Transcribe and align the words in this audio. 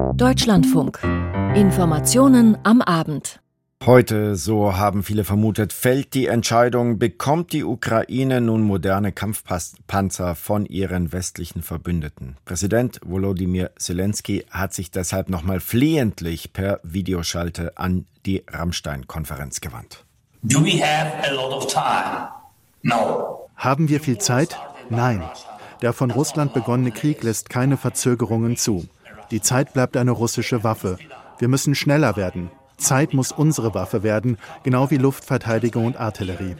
Deutschlandfunk. 0.00 1.00
Informationen 1.54 2.58
am 2.64 2.82
Abend. 2.82 3.40
Heute, 3.86 4.36
so 4.36 4.76
haben 4.76 5.02
viele 5.02 5.24
vermutet, 5.24 5.72
fällt 5.72 6.14
die 6.14 6.26
Entscheidung, 6.26 6.98
bekommt 6.98 7.52
die 7.52 7.64
Ukraine 7.64 8.40
nun 8.40 8.62
moderne 8.62 9.12
Kampfpanzer 9.12 10.34
von 10.34 10.66
ihren 10.66 11.12
westlichen 11.12 11.62
Verbündeten. 11.62 12.36
Präsident 12.44 13.00
Volodymyr 13.04 13.70
Zelensky 13.78 14.44
hat 14.50 14.74
sich 14.74 14.90
deshalb 14.90 15.28
nochmal 15.28 15.60
flehentlich 15.60 16.52
per 16.52 16.80
Videoschalte 16.82 17.78
an 17.78 18.06
die 18.26 18.42
Rammstein-Konferenz 18.50 19.60
gewandt. 19.60 20.04
Do 20.42 20.64
we 20.64 20.82
have 20.82 21.12
a 21.28 21.32
lot 21.32 21.52
of 21.52 21.66
time? 21.66 22.28
No. 22.82 23.48
Haben 23.56 23.88
wir 23.88 24.00
viel 24.00 24.18
Zeit? 24.18 24.56
Nein. 24.88 25.22
Der 25.82 25.92
von 25.92 26.10
Russland 26.10 26.52
begonnene 26.52 26.90
Krieg 26.90 27.22
lässt 27.22 27.48
keine 27.48 27.76
Verzögerungen 27.76 28.56
zu. 28.56 28.86
Die 29.30 29.40
Zeit 29.40 29.72
bleibt 29.72 29.96
eine 29.96 30.10
russische 30.10 30.64
Waffe. 30.64 30.98
Wir 31.38 31.48
müssen 31.48 31.74
schneller 31.74 32.16
werden. 32.16 32.50
Zeit 32.76 33.14
muss 33.14 33.30
unsere 33.30 33.74
Waffe 33.74 34.02
werden, 34.02 34.38
genau 34.64 34.90
wie 34.90 34.96
Luftverteidigung 34.96 35.86
und 35.86 36.00
Artillerie. 36.00 36.56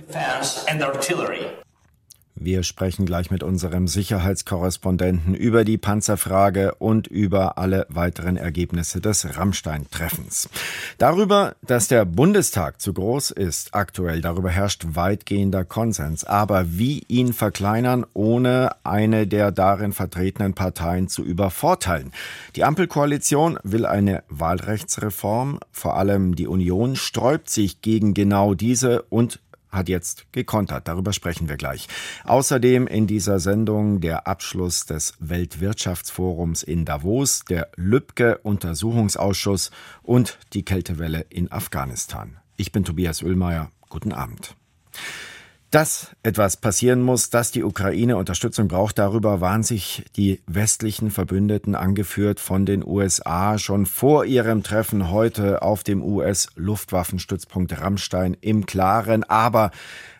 Wir 2.42 2.62
sprechen 2.62 3.04
gleich 3.04 3.30
mit 3.30 3.42
unserem 3.42 3.86
Sicherheitskorrespondenten 3.86 5.34
über 5.34 5.62
die 5.62 5.76
Panzerfrage 5.76 6.74
und 6.76 7.06
über 7.06 7.58
alle 7.58 7.86
weiteren 7.90 8.38
Ergebnisse 8.38 9.02
des 9.02 9.36
Rammstein-Treffens. 9.36 10.48
Darüber, 10.96 11.54
dass 11.60 11.88
der 11.88 12.06
Bundestag 12.06 12.80
zu 12.80 12.94
groß 12.94 13.32
ist, 13.32 13.74
aktuell, 13.74 14.22
darüber 14.22 14.48
herrscht 14.48 14.86
weitgehender 14.94 15.66
Konsens. 15.66 16.24
Aber 16.24 16.78
wie 16.78 17.02
ihn 17.08 17.34
verkleinern, 17.34 18.06
ohne 18.14 18.70
eine 18.84 19.26
der 19.26 19.52
darin 19.52 19.92
vertretenen 19.92 20.54
Parteien 20.54 21.08
zu 21.08 21.22
übervorteilen? 21.22 22.10
Die 22.56 22.64
Ampelkoalition 22.64 23.58
will 23.64 23.84
eine 23.84 24.22
Wahlrechtsreform. 24.30 25.60
Vor 25.72 25.98
allem 25.98 26.34
die 26.36 26.46
Union 26.46 26.96
sträubt 26.96 27.50
sich 27.50 27.82
gegen 27.82 28.14
genau 28.14 28.54
diese 28.54 29.02
und 29.02 29.40
hat 29.70 29.88
jetzt 29.88 30.32
gekontert. 30.32 30.88
Darüber 30.88 31.12
sprechen 31.12 31.48
wir 31.48 31.56
gleich. 31.56 31.88
Außerdem 32.24 32.86
in 32.86 33.06
dieser 33.06 33.40
Sendung 33.40 34.00
der 34.00 34.26
Abschluss 34.26 34.86
des 34.86 35.14
Weltwirtschaftsforums 35.20 36.62
in 36.62 36.84
Davos, 36.84 37.44
der 37.48 37.70
Lübcke 37.76 38.38
Untersuchungsausschuss 38.38 39.70
und 40.02 40.38
die 40.52 40.64
Kältewelle 40.64 41.26
in 41.28 41.50
Afghanistan. 41.52 42.38
Ich 42.56 42.72
bin 42.72 42.84
Tobias 42.84 43.22
Oehlmeier. 43.22 43.70
Guten 43.88 44.12
Abend. 44.12 44.54
Dass 45.70 46.16
etwas 46.24 46.56
passieren 46.56 47.00
muss, 47.00 47.30
dass 47.30 47.52
die 47.52 47.62
Ukraine 47.62 48.16
Unterstützung 48.16 48.66
braucht, 48.66 48.98
darüber 48.98 49.40
waren 49.40 49.62
sich 49.62 50.04
die 50.16 50.40
westlichen 50.48 51.12
Verbündeten 51.12 51.76
angeführt 51.76 52.40
von 52.40 52.66
den 52.66 52.84
USA 52.84 53.56
schon 53.56 53.86
vor 53.86 54.24
ihrem 54.24 54.64
Treffen 54.64 55.12
heute 55.12 55.62
auf 55.62 55.84
dem 55.84 56.02
US-Luftwaffenstützpunkt 56.02 57.80
Rammstein 57.80 58.36
im 58.40 58.66
Klaren. 58.66 59.22
Aber 59.22 59.70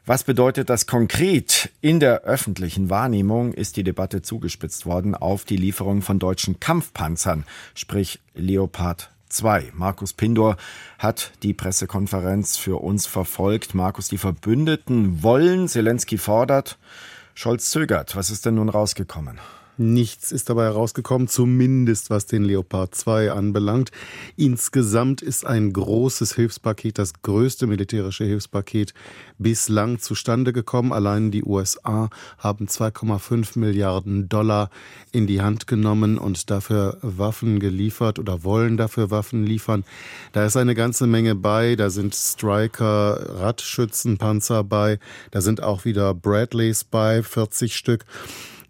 was 0.07 0.23
bedeutet 0.23 0.71
das 0.71 0.87
konkret? 0.87 1.71
In 1.81 1.99
der 1.99 2.23
öffentlichen 2.23 2.89
Wahrnehmung 2.89 3.53
ist 3.53 3.77
die 3.77 3.83
Debatte 3.83 4.23
zugespitzt 4.23 4.87
worden 4.87 5.17
auf 5.17 5.45
die 5.45 5.57
Lieferung 5.57 6.03
von 6.03 6.21
deutschen 6.21 6.61
Kampfpanzern, 6.61 7.45
sprich 7.75 8.21
Leopard 8.35 9.11
2. 9.31 9.73
Markus 9.75 10.13
Pindor 10.13 10.57
hat 10.99 11.33
die 11.43 11.55
Pressekonferenz 11.55 12.57
für 12.57 12.83
uns 12.83 13.07
verfolgt. 13.07 13.75
Markus, 13.75 14.09
die 14.09 14.19
Verbündeten 14.19 15.23
wollen, 15.23 15.69
Zelensky 15.69 16.19
fordert, 16.19 16.79
Scholz 17.35 17.71
zögert. 17.71 18.17
Was 18.17 18.31
ist 18.31 18.47
denn 18.47 18.57
nun 18.57 18.69
rausgekommen? 18.69 19.39
Nichts 19.81 20.31
ist 20.31 20.51
dabei 20.51 20.65
herausgekommen, 20.65 21.27
zumindest 21.27 22.11
was 22.11 22.27
den 22.27 22.45
Leopard 22.45 22.95
2 22.95 23.33
anbelangt. 23.33 23.91
Insgesamt 24.37 25.23
ist 25.23 25.47
ein 25.47 25.73
großes 25.73 26.35
Hilfspaket, 26.35 26.99
das 26.99 27.23
größte 27.23 27.67
militärische 27.67 28.25
Hilfspaket 28.25 28.93
bislang 29.39 29.99
zustande 29.99 30.53
gekommen. 30.53 30.93
Allein 30.93 31.31
die 31.31 31.43
USA 31.43 32.11
haben 32.37 32.67
2,5 32.67 33.59
Milliarden 33.59 34.29
Dollar 34.29 34.69
in 35.13 35.27
die 35.27 35.41
Hand 35.41 35.67
genommen 35.67 36.19
und 36.19 36.51
dafür 36.51 36.99
Waffen 37.01 37.59
geliefert 37.59 38.19
oder 38.19 38.45
wollen 38.45 38.77
dafür 38.77 39.11
Waffen 39.11 39.47
liefern. 39.47 39.85
Da 40.33 40.45
ist 40.45 40.59
eine 40.59 40.75
ganze 40.75 41.07
Menge 41.07 41.35
bei. 41.35 41.75
Da 41.75 41.89
sind 41.89 42.15
Striker, 42.15 43.41
Radschützenpanzer 43.41 44.63
bei. 44.63 44.99
Da 45.31 45.41
sind 45.41 45.63
auch 45.63 45.87
wieder 45.87 46.13
Bradleys 46.13 46.85
bei, 46.85 47.23
40 47.23 47.75
Stück. 47.75 48.05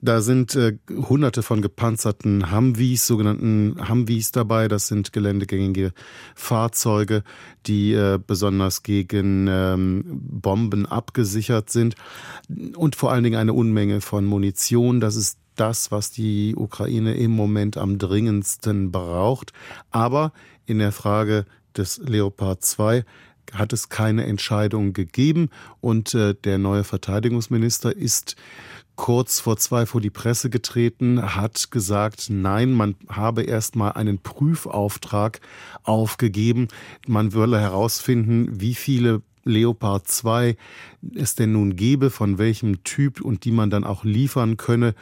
Da 0.02 0.22
sind 0.22 0.54
äh, 0.54 0.78
hunderte 0.88 1.42
von 1.42 1.60
gepanzerten 1.60 2.54
Humvees, 2.54 3.06
sogenannten 3.06 3.76
Humvees 3.88 4.32
dabei. 4.32 4.68
Das 4.68 4.88
sind 4.88 5.12
geländegängige 5.12 5.92
Fahrzeuge, 6.34 7.22
die 7.66 7.92
äh, 7.92 8.18
besonders 8.24 8.82
gegen 8.82 9.46
ähm, 9.48 10.04
Bomben 10.06 10.86
abgesichert 10.86 11.70
sind. 11.70 11.96
Und 12.76 12.96
vor 12.96 13.12
allen 13.12 13.24
Dingen 13.24 13.38
eine 13.38 13.52
Unmenge 13.52 14.00
von 14.00 14.24
Munition. 14.24 15.00
Das 15.00 15.16
ist 15.16 15.38
das, 15.56 15.90
was 15.90 16.10
die 16.10 16.54
Ukraine 16.56 17.14
im 17.14 17.32
Moment 17.32 17.76
am 17.76 17.98
dringendsten 17.98 18.90
braucht. 18.90 19.52
Aber 19.90 20.32
in 20.64 20.78
der 20.78 20.92
Frage 20.92 21.44
des 21.76 21.98
Leopard 21.98 22.64
2 22.64 23.04
hat 23.52 23.72
es 23.72 23.88
keine 23.88 24.26
Entscheidung 24.26 24.92
gegeben 24.92 25.50
und 25.80 26.14
äh, 26.14 26.34
der 26.34 26.58
neue 26.58 26.84
Verteidigungsminister 26.84 27.96
ist 27.96 28.36
kurz 28.96 29.40
vor 29.40 29.56
zwei 29.56 29.86
vor 29.86 30.02
die 30.02 30.10
Presse 30.10 30.50
getreten, 30.50 31.34
hat 31.34 31.70
gesagt, 31.70 32.26
nein, 32.28 32.72
man 32.72 32.96
habe 33.08 33.42
erstmal 33.42 33.92
einen 33.92 34.18
Prüfauftrag 34.18 35.40
aufgegeben. 35.84 36.68
Man 37.06 37.32
wolle 37.32 37.58
herausfinden, 37.58 38.60
wie 38.60 38.74
viele 38.74 39.22
Leopard 39.44 40.06
2 40.06 40.54
es 41.14 41.34
denn 41.34 41.52
nun 41.52 41.76
gebe, 41.76 42.10
von 42.10 42.36
welchem 42.36 42.84
Typ 42.84 43.22
und 43.22 43.44
die 43.44 43.52
man 43.52 43.70
dann 43.70 43.84
auch 43.84 44.04
liefern 44.04 44.58
könne 44.58 44.94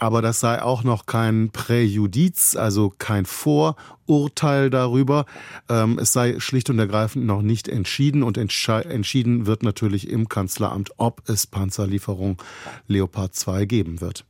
aber 0.00 0.22
das 0.22 0.40
sei 0.40 0.62
auch 0.62 0.82
noch 0.82 1.04
kein 1.04 1.50
Präjudiz, 1.50 2.56
also 2.56 2.92
kein 2.96 3.26
Vorurteil 3.26 4.70
darüber. 4.70 5.26
Ähm, 5.68 5.98
es 5.98 6.14
sei 6.14 6.40
schlicht 6.40 6.70
und 6.70 6.78
ergreifend 6.78 7.26
noch 7.26 7.42
nicht 7.42 7.68
entschieden 7.68 8.22
und 8.22 8.38
entschieden 8.38 9.46
wird 9.46 9.62
natürlich 9.62 10.08
im 10.08 10.28
Kanzleramt, 10.28 10.92
ob 10.96 11.28
es 11.28 11.46
Panzerlieferung 11.46 12.42
Leopard 12.88 13.34
2 13.34 13.66
geben 13.66 14.00
wird. 14.00 14.24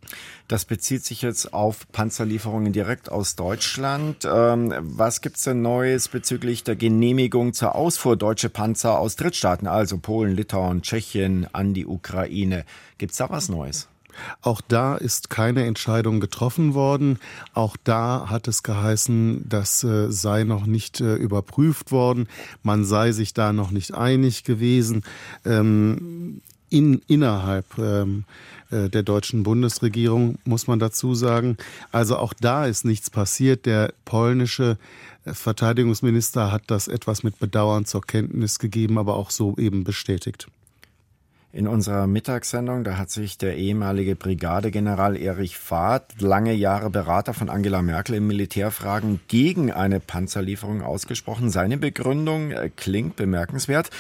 Das 0.49 0.65
bezieht 0.65 1.05
sich 1.05 1.23
jetzt 1.23 1.55
auf 1.55 1.87
Panzerlieferungen 1.93 2.73
direkt 2.73 3.13
aus 3.13 3.37
Deutschland. 3.37 4.29
Ähm, 4.29 4.75
was 4.81 5.21
gibt's 5.21 5.45
denn 5.45 5.63
Neues 5.63 6.09
bezüglich 6.09 6.65
der 6.65 6.75
Genehmigung 6.75 7.53
zur 7.53 7.77
Ausfuhr 7.77 8.17
deutsche 8.17 8.49
Panzer 8.49 8.99
aus 8.99 9.15
Drittstaaten, 9.15 9.69
also 9.69 9.99
Polen, 9.99 10.35
Litauen, 10.35 10.83
Tschechien 10.83 11.47
an 11.53 11.75
die 11.75 11.87
Ukraine? 11.87 12.65
Gibt's 12.99 13.19
da 13.19 13.31
was 13.31 13.49
Neues? 13.49 13.87
Auch 14.43 14.61
da 14.61 14.97
ist 14.97 15.31
keine 15.31 15.65
Entscheidung 15.65 16.21
getroffen 16.21 16.75
worden. 16.75 17.19
Auch 17.55 17.77
da 17.83 18.27
hat 18.29 18.49
es 18.49 18.63
geheißen, 18.63 19.49
das 19.49 19.85
äh, 19.85 20.11
sei 20.11 20.45
noch 20.45 20.67
nicht 20.67 21.01
äh, 21.01 21.15
überprüft 21.15 21.93
worden. 21.93 22.29
Man 22.63 22.85
sei 22.85 23.13
sich 23.13 23.35
da 23.35 23.53
noch 23.53 23.71
nicht 23.71 23.95
einig 23.95 24.45
gewesen. 24.45 25.03
Ähm, 25.45 26.41
in, 26.71 27.03
innerhalb 27.09 27.79
ähm, 27.79 28.25
äh, 28.71 28.89
der 28.89 29.03
deutschen 29.03 29.43
Bundesregierung, 29.43 30.39
muss 30.45 30.67
man 30.67 30.79
dazu 30.79 31.15
sagen. 31.15 31.57
Also 31.91 32.17
auch 32.17 32.33
da 32.33 32.67
ist 32.67 32.85
nichts 32.85 33.11
passiert. 33.11 33.67
Der 33.67 33.93
polnische 34.05 34.79
Verteidigungsminister 35.27 36.51
hat 36.51 36.63
das 36.69 36.89
etwas 36.89 37.23
mit 37.23 37.39
Bedauern 37.39 37.85
zur 37.85 38.03
Kenntnis 38.03 38.59
gegeben, 38.59 38.99
aber 38.99 39.17
auch 39.17 39.31
so 39.31 39.57
eben 39.59 39.85
bestätigt. 39.85 40.47
In 41.53 41.67
unserer 41.67 42.07
Mittagssendung, 42.07 42.85
da 42.85 42.97
hat 42.97 43.11
sich 43.11 43.37
der 43.37 43.57
ehemalige 43.57 44.15
Brigadegeneral 44.15 45.17
Erich 45.17 45.57
Fahrt, 45.57 46.21
lange 46.21 46.53
Jahre 46.53 46.91
Berater 46.91 47.35
von 47.35 47.49
Angela 47.49 47.83
Merkel 47.83 48.15
in 48.15 48.27
Militärfragen, 48.29 49.19
gegen 49.27 49.73
eine 49.73 49.99
Panzerlieferung 49.99 50.81
ausgesprochen. 50.81 51.51
Seine 51.51 51.77
Begründung 51.77 52.53
äh, 52.53 52.71
klingt 52.75 53.17
bemerkenswert. 53.17 53.91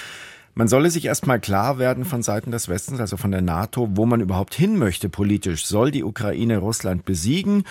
Man 0.54 0.68
solle 0.68 0.90
sich 0.92 1.06
erstmal 1.06 1.40
klar 1.40 1.78
werden 1.78 2.04
von 2.04 2.22
Seiten 2.22 2.52
des 2.52 2.68
Westens, 2.68 3.00
also 3.00 3.16
von 3.16 3.32
der 3.32 3.42
NATO, 3.42 3.88
wo 3.94 4.06
man 4.06 4.20
überhaupt 4.20 4.54
hin 4.54 4.78
möchte 4.78 5.08
politisch. 5.08 5.66
Soll 5.66 5.90
die 5.90 6.04
Ukraine 6.04 6.58
Russland 6.58 7.04
besiegen? 7.04 7.64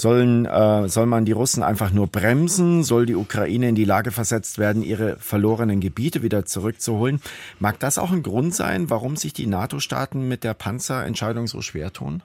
Sollen, 0.00 0.46
äh, 0.46 0.88
soll 0.88 1.04
man 1.04 1.26
die 1.26 1.32
Russen 1.32 1.62
einfach 1.62 1.92
nur 1.92 2.06
bremsen? 2.06 2.82
Soll 2.82 3.04
die 3.04 3.14
Ukraine 3.14 3.68
in 3.68 3.74
die 3.74 3.84
Lage 3.84 4.10
versetzt 4.10 4.58
werden, 4.58 4.82
ihre 4.82 5.16
verlorenen 5.18 5.80
Gebiete 5.80 6.22
wieder 6.22 6.46
zurückzuholen? 6.46 7.20
Mag 7.58 7.78
das 7.80 7.98
auch 7.98 8.10
ein 8.10 8.22
Grund 8.22 8.54
sein, 8.54 8.88
warum 8.88 9.16
sich 9.16 9.34
die 9.34 9.46
NATO-Staaten 9.46 10.26
mit 10.26 10.42
der 10.42 10.54
Panzerentscheidung 10.54 11.46
so 11.46 11.60
schwer 11.60 11.92
tun? 11.92 12.22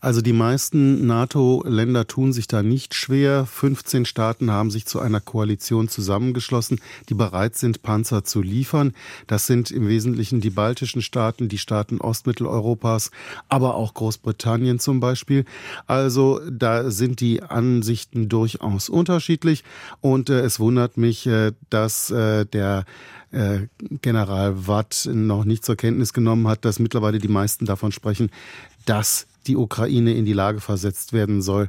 Also 0.00 0.20
die 0.20 0.32
meisten 0.32 1.06
NATO-Länder 1.06 2.06
tun 2.06 2.32
sich 2.32 2.46
da 2.46 2.62
nicht 2.62 2.94
schwer. 2.94 3.46
15 3.46 4.04
Staaten 4.04 4.50
haben 4.50 4.70
sich 4.70 4.86
zu 4.86 5.00
einer 5.00 5.20
Koalition 5.20 5.88
zusammengeschlossen, 5.88 6.80
die 7.08 7.14
bereit 7.14 7.56
sind, 7.56 7.82
Panzer 7.82 8.24
zu 8.24 8.42
liefern. 8.42 8.94
Das 9.26 9.46
sind 9.46 9.70
im 9.70 9.88
Wesentlichen 9.88 10.40
die 10.40 10.50
baltischen 10.50 11.02
Staaten, 11.02 11.48
die 11.48 11.58
Staaten 11.58 12.00
Ostmitteleuropas, 12.00 13.10
aber 13.48 13.74
auch 13.74 13.94
Großbritannien 13.94 14.78
zum 14.78 15.00
Beispiel. 15.00 15.44
Also 15.86 16.40
da 16.50 16.90
sind 16.90 17.20
die 17.20 17.42
Ansichten 17.42 18.28
durchaus 18.28 18.88
unterschiedlich 18.88 19.64
und 20.00 20.30
äh, 20.30 20.40
es 20.40 20.60
wundert 20.60 20.96
mich, 20.96 21.26
äh, 21.26 21.52
dass 21.70 22.10
äh, 22.10 22.46
der 22.46 22.84
äh, 23.32 23.66
General 24.02 24.66
Watt 24.66 25.08
noch 25.12 25.44
nicht 25.44 25.64
zur 25.64 25.76
Kenntnis 25.76 26.12
genommen 26.12 26.46
hat, 26.48 26.64
dass 26.64 26.78
mittlerweile 26.78 27.18
die 27.18 27.28
meisten 27.28 27.64
davon 27.64 27.90
sprechen, 27.90 28.30
dass 28.84 29.26
die 29.46 29.56
Ukraine 29.56 30.14
in 30.14 30.24
die 30.24 30.32
Lage 30.32 30.60
versetzt 30.60 31.12
werden 31.12 31.42
soll, 31.42 31.68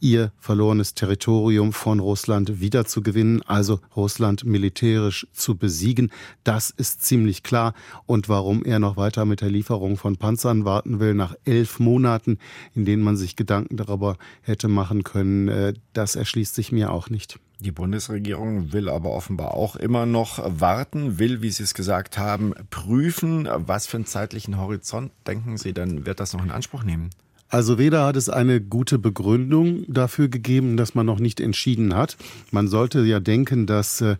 ihr 0.00 0.32
verlorenes 0.38 0.94
Territorium 0.94 1.72
von 1.72 1.98
Russland 1.98 2.60
wiederzugewinnen, 2.60 3.40
also 3.42 3.80
Russland 3.96 4.44
militärisch 4.44 5.26
zu 5.32 5.56
besiegen. 5.56 6.12
Das 6.44 6.70
ist 6.70 7.02
ziemlich 7.02 7.42
klar. 7.42 7.72
Und 8.04 8.28
warum 8.28 8.64
er 8.64 8.78
noch 8.78 8.98
weiter 8.98 9.24
mit 9.24 9.40
der 9.40 9.50
Lieferung 9.50 9.96
von 9.96 10.16
Panzern 10.16 10.66
warten 10.66 11.00
will, 11.00 11.14
nach 11.14 11.34
elf 11.46 11.78
Monaten, 11.78 12.38
in 12.74 12.84
denen 12.84 13.02
man 13.02 13.16
sich 13.16 13.34
Gedanken 13.34 13.78
darüber 13.78 14.18
hätte 14.42 14.68
machen 14.68 15.04
können, 15.04 15.48
äh, 15.48 15.72
das 15.94 16.16
erschließt 16.16 16.54
sich 16.54 16.70
mir 16.70 16.92
auch 16.92 17.08
nicht. 17.08 17.38
Die 17.64 17.72
Bundesregierung 17.72 18.74
will 18.74 18.90
aber 18.90 19.12
offenbar 19.12 19.54
auch 19.54 19.74
immer 19.74 20.04
noch 20.04 20.38
warten, 20.60 21.18
will, 21.18 21.40
wie 21.40 21.48
Sie 21.50 21.62
es 21.62 21.72
gesagt 21.72 22.18
haben, 22.18 22.52
prüfen. 22.68 23.48
Was 23.50 23.86
für 23.86 23.96
einen 23.96 24.04
zeitlichen 24.04 24.58
Horizont 24.58 25.12
denken 25.26 25.56
Sie 25.56 25.72
denn, 25.72 26.04
wird 26.04 26.20
das 26.20 26.34
noch 26.34 26.44
in 26.44 26.50
Anspruch 26.50 26.82
nehmen? 26.82 27.08
Also 27.54 27.78
weder 27.78 28.04
hat 28.04 28.16
es 28.16 28.28
eine 28.28 28.60
gute 28.60 28.98
Begründung 28.98 29.84
dafür 29.86 30.26
gegeben, 30.26 30.76
dass 30.76 30.96
man 30.96 31.06
noch 31.06 31.20
nicht 31.20 31.38
entschieden 31.38 31.94
hat. 31.94 32.16
Man 32.50 32.66
sollte 32.66 33.04
ja 33.04 33.20
denken, 33.20 33.68
dass 33.68 34.00
äh, 34.00 34.16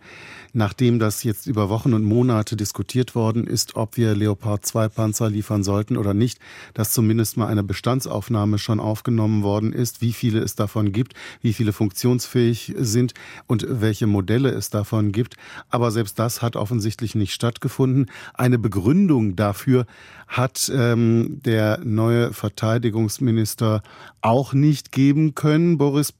nachdem 0.52 1.00
das 1.00 1.24
jetzt 1.24 1.48
über 1.48 1.68
Wochen 1.68 1.94
und 1.94 2.04
Monate 2.04 2.54
diskutiert 2.54 3.16
worden 3.16 3.48
ist, 3.48 3.74
ob 3.74 3.96
wir 3.96 4.14
Leopard 4.14 4.64
2 4.64 4.88
Panzer 4.88 5.28
liefern 5.28 5.64
sollten 5.64 5.96
oder 5.96 6.14
nicht, 6.14 6.38
dass 6.74 6.92
zumindest 6.92 7.36
mal 7.36 7.48
eine 7.48 7.64
Bestandsaufnahme 7.64 8.58
schon 8.58 8.78
aufgenommen 8.78 9.42
worden 9.42 9.72
ist, 9.72 10.00
wie 10.00 10.12
viele 10.12 10.38
es 10.38 10.54
davon 10.54 10.92
gibt, 10.92 11.14
wie 11.42 11.54
viele 11.54 11.72
funktionsfähig 11.72 12.74
sind 12.78 13.14
und 13.48 13.66
welche 13.68 14.06
Modelle 14.06 14.50
es 14.50 14.70
davon 14.70 15.10
gibt. 15.10 15.34
Aber 15.70 15.90
selbst 15.90 16.20
das 16.20 16.40
hat 16.40 16.54
offensichtlich 16.54 17.16
nicht 17.16 17.32
stattgefunden. 17.32 18.06
Eine 18.32 18.60
Begründung 18.60 19.34
dafür 19.34 19.86
hat 20.28 20.70
ähm, 20.74 21.40
der 21.44 21.80
neue 21.84 22.32
Verteidigungsminister 22.32 23.82
auch 24.20 24.52
nicht 24.52 24.92
geben 24.92 25.34
können, 25.34 25.78
Boris 25.78 26.14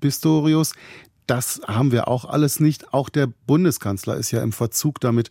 Pistorius. 0.00 0.72
Das 1.26 1.60
haben 1.66 1.92
wir 1.92 2.08
auch 2.08 2.26
alles 2.26 2.60
nicht. 2.60 2.92
Auch 2.92 3.08
der 3.08 3.26
Bundeskanzler 3.46 4.16
ist 4.16 4.30
ja 4.30 4.42
im 4.42 4.52
Verzug 4.52 5.00
damit, 5.00 5.30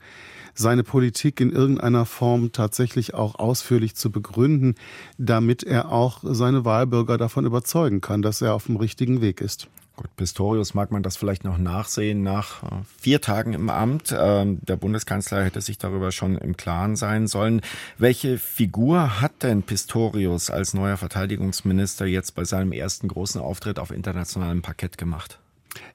seine 0.55 0.83
Politik 0.83 1.39
in 1.39 1.51
irgendeiner 1.51 2.05
Form 2.05 2.51
tatsächlich 2.51 3.13
auch 3.13 3.35
ausführlich 3.35 3.95
zu 3.95 4.11
begründen, 4.11 4.75
damit 5.17 5.63
er 5.63 5.91
auch 5.91 6.19
seine 6.23 6.65
Wahlbürger 6.65 7.17
davon 7.17 7.45
überzeugen 7.45 8.01
kann, 8.01 8.21
dass 8.21 8.41
er 8.41 8.53
auf 8.53 8.67
dem 8.67 8.77
richtigen 8.77 9.21
Weg 9.21 9.41
ist. 9.41 9.67
Gut, 9.95 10.15
Pistorius 10.15 10.73
mag 10.73 10.91
man 10.91 11.03
das 11.03 11.17
vielleicht 11.17 11.43
noch 11.43 11.59
nachsehen 11.59 12.23
nach 12.23 12.63
äh, 12.63 12.67
vier 12.97 13.21
Tagen 13.21 13.53
im 13.53 13.69
Amt. 13.69 14.15
Ähm, 14.17 14.57
der 14.63 14.75
Bundeskanzler 14.75 15.43
hätte 15.43 15.61
sich 15.61 15.77
darüber 15.77 16.11
schon 16.11 16.35
im 16.35 16.57
Klaren 16.57 16.95
sein 16.95 17.27
sollen. 17.27 17.61
Welche 17.99 18.39
Figur 18.39 19.21
hat 19.21 19.43
denn 19.43 19.61
Pistorius 19.61 20.49
als 20.49 20.73
neuer 20.73 20.97
Verteidigungsminister 20.97 22.07
jetzt 22.07 22.33
bei 22.33 22.43
seinem 22.43 22.71
ersten 22.71 23.07
großen 23.07 23.39
Auftritt 23.39 23.77
auf 23.77 23.91
internationalem 23.91 24.63
Parkett 24.63 24.97
gemacht? 24.97 25.37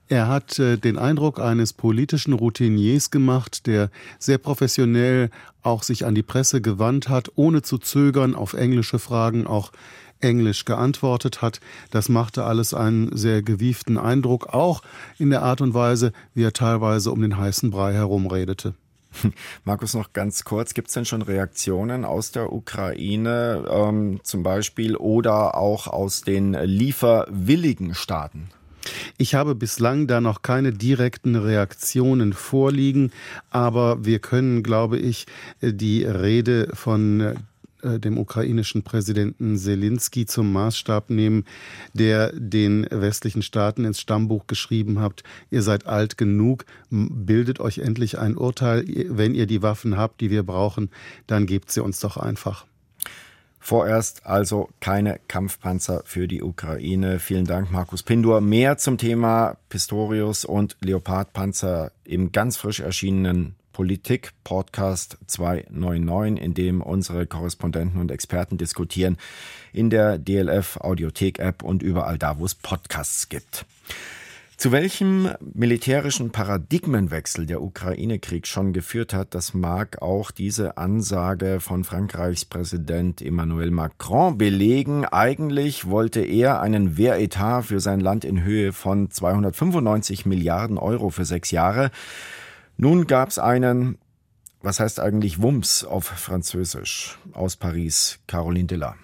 Er 0.09 0.29
hat 0.29 0.61
äh, 0.61 0.79
den 0.79 0.97
Eindruck 0.97 1.41
eines 1.41 1.73
politischen 1.73 2.35
Routiniers 2.35 3.11
gemacht, 3.11 3.67
der 3.67 3.91
sehr 4.21 4.39
professionell 4.39 5.31
auch 5.63 5.83
sich 5.83 6.07
an 6.07 6.15
die 6.15 6.23
Presse 6.23 6.61
gewandt 6.61 7.09
hat, 7.09 7.33
ohne 7.35 7.63
zu 7.63 7.79
zögern, 7.79 8.37
auf 8.37 8.55
englische 8.55 9.01
Fragen 9.01 9.47
auch 9.47 9.73
Englisch 10.21 10.65
geantwortet 10.65 11.43
hat. 11.43 11.61
Das 11.91 12.09
machte 12.09 12.45
alles 12.45 12.75
einen 12.75 13.17
sehr 13.17 13.43
gewieften 13.43 13.99
Eindruck, 13.99 14.47
auch 14.49 14.83
in 15.19 15.31
der 15.31 15.43
Art 15.43 15.61
und 15.61 15.75
Weise, 15.75 16.13
wie 16.35 16.45
er 16.45 16.53
teilweise 16.53 17.11
um 17.13 17.21
den 17.23 17.37
heißen 17.37 17.71
Brei 17.71 17.93
herumredete. 17.93 18.75
Markus, 19.65 19.95
noch 19.95 20.13
ganz 20.13 20.45
kurz, 20.45 20.75
gibt 20.75 20.89
es 20.89 20.95
denn 20.95 21.05
schon 21.05 21.23
Reaktionen 21.23 22.05
aus 22.05 22.31
der 22.31 22.53
Ukraine 22.53 23.65
ähm, 23.71 24.21
zum 24.23 24.43
Beispiel 24.43 24.97
oder 24.97 25.57
auch 25.57 25.87
aus 25.87 26.23
den 26.23 26.53
lieferwilligen 26.53 27.95
Staaten? 27.95 28.51
Ich 29.19 29.35
habe 29.35 29.55
bislang 29.55 30.07
da 30.07 30.21
noch 30.21 30.43
keine 30.43 30.73
direkten 30.73 31.37
Reaktionen 31.37 32.33
vorliegen, 32.33 33.13
aber 33.51 34.05
wir 34.05 34.19
können, 34.19 34.63
glaube 34.63 34.99
ich, 34.99 35.27
die 35.61 36.05
Rede 36.05 36.71
von 36.75 37.37
äh, 37.83 37.99
dem 37.99 38.19
ukrainischen 38.19 38.83
Präsidenten 38.83 39.57
Zelensky 39.57 40.27
zum 40.27 40.53
Maßstab 40.53 41.11
nehmen, 41.11 41.45
der 41.95 42.33
den 42.33 42.87
westlichen 42.91 43.43
Staaten 43.43 43.85
ins 43.85 44.01
Stammbuch 44.01 44.47
geschrieben 44.47 45.01
hat, 45.01 45.23
ihr 45.51 45.63
seid 45.63 45.87
alt 45.87 46.19
genug, 46.19 46.65
bildet 46.91 47.61
euch 47.61 47.79
endlich 47.79 48.19
ein 48.19 48.37
Urteil, 48.37 48.85
wenn 48.87 49.35
ihr 49.35 49.47
die 49.47 49.63
Waffen 49.63 49.97
habt, 49.97 50.21
die 50.21 50.31
wir 50.31 50.43
brauchen, 50.43 50.91
dann 51.27 51.47
gebt 51.47 51.71
sie 51.71 51.83
uns 51.83 52.01
doch 52.01 52.17
einfach. 52.17 52.67
Vorerst 53.61 54.25
also 54.25 54.71
keine 54.81 55.21
Kampfpanzer 55.29 56.03
für 56.05 56.29
die 56.29 56.43
Ukraine. 56.43 57.19
Vielen 57.19 57.45
Dank, 57.45 57.71
Markus 57.71 58.03
Pindur. 58.03 58.41
Mehr 58.41 58.79
zum 58.79 58.99
Thema 58.99 59.57
Pistorius 59.69 60.45
und 60.45 60.77
Leopardpanzer 60.81 61.93
im 62.05 62.33
ganz 62.33 62.57
frisch 62.57 62.81
erschienenen 62.81 63.58
Politik 63.79 64.33
Podcast 64.43 65.19
299, 65.29 66.45
in 66.45 66.53
dem 66.53 66.81
unsere 66.81 67.29
Korrespondenten 67.29 68.01
und 68.01 68.11
Experten 68.11 68.59
diskutieren, 68.59 69.17
in 69.73 69.89
der 69.89 70.19
DLF 70.19 70.79
Audiothek 70.79 71.39
App 71.39 71.63
und 71.63 71.85
überall 71.85 72.19
da, 72.19 72.41
wo 72.41 72.45
es 72.45 72.57
Podcasts 72.57 73.29
gibt. 73.29 73.67
Zu 74.57 74.73
welchem 74.73 75.29
militärischen 75.55 76.33
Paradigmenwechsel 76.33 77.47
der 77.47 77.63
Ukraine-Krieg 77.63 78.49
schon 78.49 78.73
geführt 78.73 79.15
hat, 79.15 79.37
das 79.37 79.55
mag 79.55 80.03
auch 80.03 80.33
diese 80.33 80.77
Ansage 80.77 81.61
von 81.61 81.85
Frankreichs 81.85 82.45
Präsident 82.45 83.23
Emmanuel 83.23 83.71
Macron 83.71 84.37
belegen. 84.37 85.05
Eigentlich 85.05 85.87
wollte 85.89 86.23
er 86.23 86.61
einen 86.61 86.97
Wehretat 86.97 87.67
für 87.67 87.79
sein 87.79 88.01
Land 88.01 88.25
in 88.25 88.43
Höhe 88.43 88.73
von 88.73 89.13
295 89.13 90.27
Milliarden 90.27 90.79
Euro 90.79 91.11
für 91.11 91.25
sechs 91.25 91.53
Jahre. 91.53 91.93
Nun 92.81 93.09
gab 93.09 93.29
es 93.29 93.41
einen, 93.41 93.99
was 94.63 94.79
heißt 94.79 95.01
eigentlich 95.01 95.43
Wumms 95.43 95.83
auf 95.83 96.05
Französisch, 96.05 97.19
aus 97.33 97.57
Paris, 97.57 98.21
Caroline 98.29 98.69
Diller. 98.69 98.95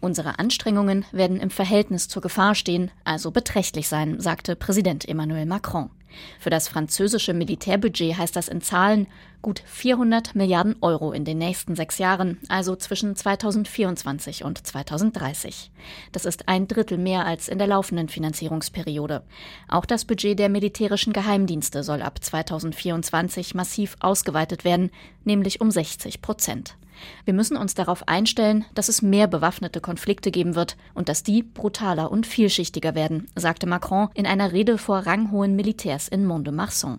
Unsere 0.00 0.40
Anstrengungen 0.40 1.04
werden 1.12 1.38
im 1.38 1.50
Verhältnis 1.50 2.08
zur 2.08 2.20
Gefahr 2.20 2.56
stehen, 2.56 2.90
also 3.04 3.30
beträchtlich 3.30 3.88
sein, 3.88 4.18
sagte 4.20 4.56
Präsident 4.56 5.08
Emmanuel 5.08 5.46
Macron. 5.46 5.90
Für 6.38 6.50
das 6.50 6.68
französische 6.68 7.34
Militärbudget 7.34 8.16
heißt 8.16 8.36
das 8.36 8.48
in 8.48 8.60
Zahlen 8.60 9.06
gut 9.42 9.62
400 9.64 10.34
Milliarden 10.34 10.74
Euro 10.80 11.12
in 11.12 11.24
den 11.24 11.38
nächsten 11.38 11.76
sechs 11.76 11.98
Jahren, 11.98 12.38
also 12.48 12.74
zwischen 12.74 13.14
2024 13.14 14.42
und 14.42 14.66
2030. 14.66 15.70
Das 16.10 16.24
ist 16.24 16.48
ein 16.48 16.66
Drittel 16.66 16.98
mehr 16.98 17.24
als 17.26 17.48
in 17.48 17.58
der 17.58 17.68
laufenden 17.68 18.08
Finanzierungsperiode. 18.08 19.22
Auch 19.68 19.84
das 19.84 20.04
Budget 20.04 20.38
der 20.38 20.48
militärischen 20.48 21.12
Geheimdienste 21.12 21.82
soll 21.84 22.02
ab 22.02 22.22
2024 22.22 23.54
massiv 23.54 23.96
ausgeweitet 24.00 24.64
werden, 24.64 24.90
nämlich 25.24 25.60
um 25.60 25.70
60 25.70 26.22
Prozent. 26.22 26.76
Wir 27.24 27.34
müssen 27.34 27.56
uns 27.56 27.74
darauf 27.74 28.08
einstellen, 28.08 28.64
dass 28.74 28.88
es 28.88 29.02
mehr 29.02 29.26
bewaffnete 29.26 29.80
Konflikte 29.80 30.30
geben 30.30 30.54
wird 30.54 30.76
und 30.94 31.08
dass 31.08 31.22
die 31.22 31.42
brutaler 31.42 32.10
und 32.10 32.26
vielschichtiger 32.26 32.94
werden, 32.94 33.28
sagte 33.36 33.66
Macron 33.66 34.08
in 34.14 34.26
einer 34.26 34.52
Rede 34.52 34.78
vor 34.78 34.98
ranghohen 34.98 35.56
Militärs 35.56 36.08
in 36.08 36.24
Mont-de-Marsan. 36.24 36.98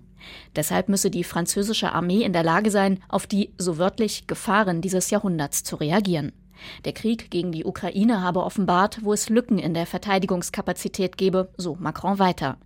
Deshalb 0.56 0.90
müsse 0.90 1.10
die 1.10 1.24
französische 1.24 1.94
Armee 1.94 2.24
in 2.24 2.34
der 2.34 2.44
Lage 2.44 2.72
sein, 2.72 3.02
auf 3.08 3.28
die 3.28 3.52
so 3.58 3.78
wörtlich 3.78 4.28
Gefahren 4.28 4.82
dieses 4.82 5.10
Jahrhunderts 5.10 5.64
zu 5.64 5.76
reagieren. 5.76 6.34
Der 6.86 6.94
Krieg 6.94 7.32
gegen 7.32 7.52
die 7.52 7.66
Ukraine 7.66 8.22
habe 8.22 8.44
offenbart, 8.44 9.04
wo 9.04 9.14
es 9.14 9.30
Lücken 9.30 9.60
in 9.60 9.74
der 9.74 9.86
Verteidigungskapazität 9.86 11.18
gebe, 11.18 11.50
so 11.58 11.76
Macron 11.80 12.20
weiter. 12.20 12.58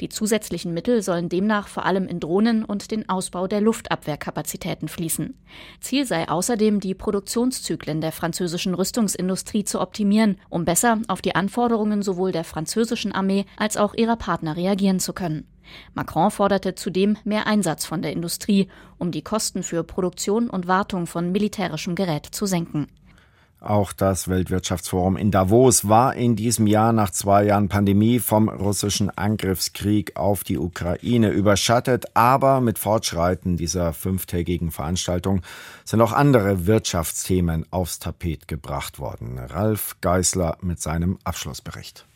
Die 0.00 0.08
zusätzlichen 0.08 0.74
Mittel 0.74 1.02
sollen 1.02 1.28
demnach 1.28 1.68
vor 1.68 1.86
allem 1.86 2.06
in 2.06 2.20
Drohnen 2.20 2.64
und 2.64 2.90
den 2.90 3.08
Ausbau 3.08 3.46
der 3.46 3.60
Luftabwehrkapazitäten 3.60 4.88
fließen. 4.88 5.34
Ziel 5.80 6.06
sei 6.06 6.28
außerdem, 6.28 6.80
die 6.80 6.94
Produktionszyklen 6.94 8.00
der 8.00 8.12
französischen 8.12 8.74
Rüstungsindustrie 8.74 9.64
zu 9.64 9.80
optimieren, 9.80 10.38
um 10.48 10.64
besser 10.64 10.98
auf 11.08 11.22
die 11.22 11.34
Anforderungen 11.34 12.02
sowohl 12.02 12.32
der 12.32 12.44
französischen 12.44 13.12
Armee 13.12 13.46
als 13.56 13.76
auch 13.76 13.94
ihrer 13.94 14.16
Partner 14.16 14.56
reagieren 14.56 15.00
zu 15.00 15.12
können. 15.12 15.46
Macron 15.94 16.30
forderte 16.30 16.74
zudem 16.74 17.16
mehr 17.24 17.46
Einsatz 17.46 17.84
von 17.84 18.02
der 18.02 18.12
Industrie, 18.12 18.68
um 18.98 19.12
die 19.12 19.22
Kosten 19.22 19.62
für 19.62 19.84
Produktion 19.84 20.50
und 20.50 20.66
Wartung 20.66 21.06
von 21.06 21.30
militärischem 21.32 21.94
Gerät 21.94 22.26
zu 22.26 22.46
senken. 22.46 22.88
Auch 23.60 23.92
das 23.92 24.28
Weltwirtschaftsforum 24.28 25.18
in 25.18 25.30
Davos 25.30 25.86
war 25.86 26.14
in 26.14 26.34
diesem 26.34 26.66
Jahr 26.66 26.94
nach 26.94 27.10
zwei 27.10 27.44
Jahren 27.44 27.68
Pandemie 27.68 28.18
vom 28.18 28.48
russischen 28.48 29.10
Angriffskrieg 29.10 30.16
auf 30.16 30.44
die 30.44 30.56
Ukraine 30.56 31.28
überschattet. 31.28 32.06
Aber 32.14 32.62
mit 32.62 32.78
Fortschreiten 32.78 33.58
dieser 33.58 33.92
fünftägigen 33.92 34.70
Veranstaltung 34.70 35.42
sind 35.84 36.00
auch 36.00 36.12
andere 36.12 36.66
Wirtschaftsthemen 36.66 37.66
aufs 37.70 37.98
Tapet 37.98 38.48
gebracht 38.48 38.98
worden. 38.98 39.38
Ralf 39.38 39.96
Geißler 40.00 40.56
mit 40.62 40.80
seinem 40.80 41.18
Abschlussbericht. 41.24 42.06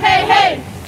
Hey, 0.00 0.24
hey! 0.28 0.81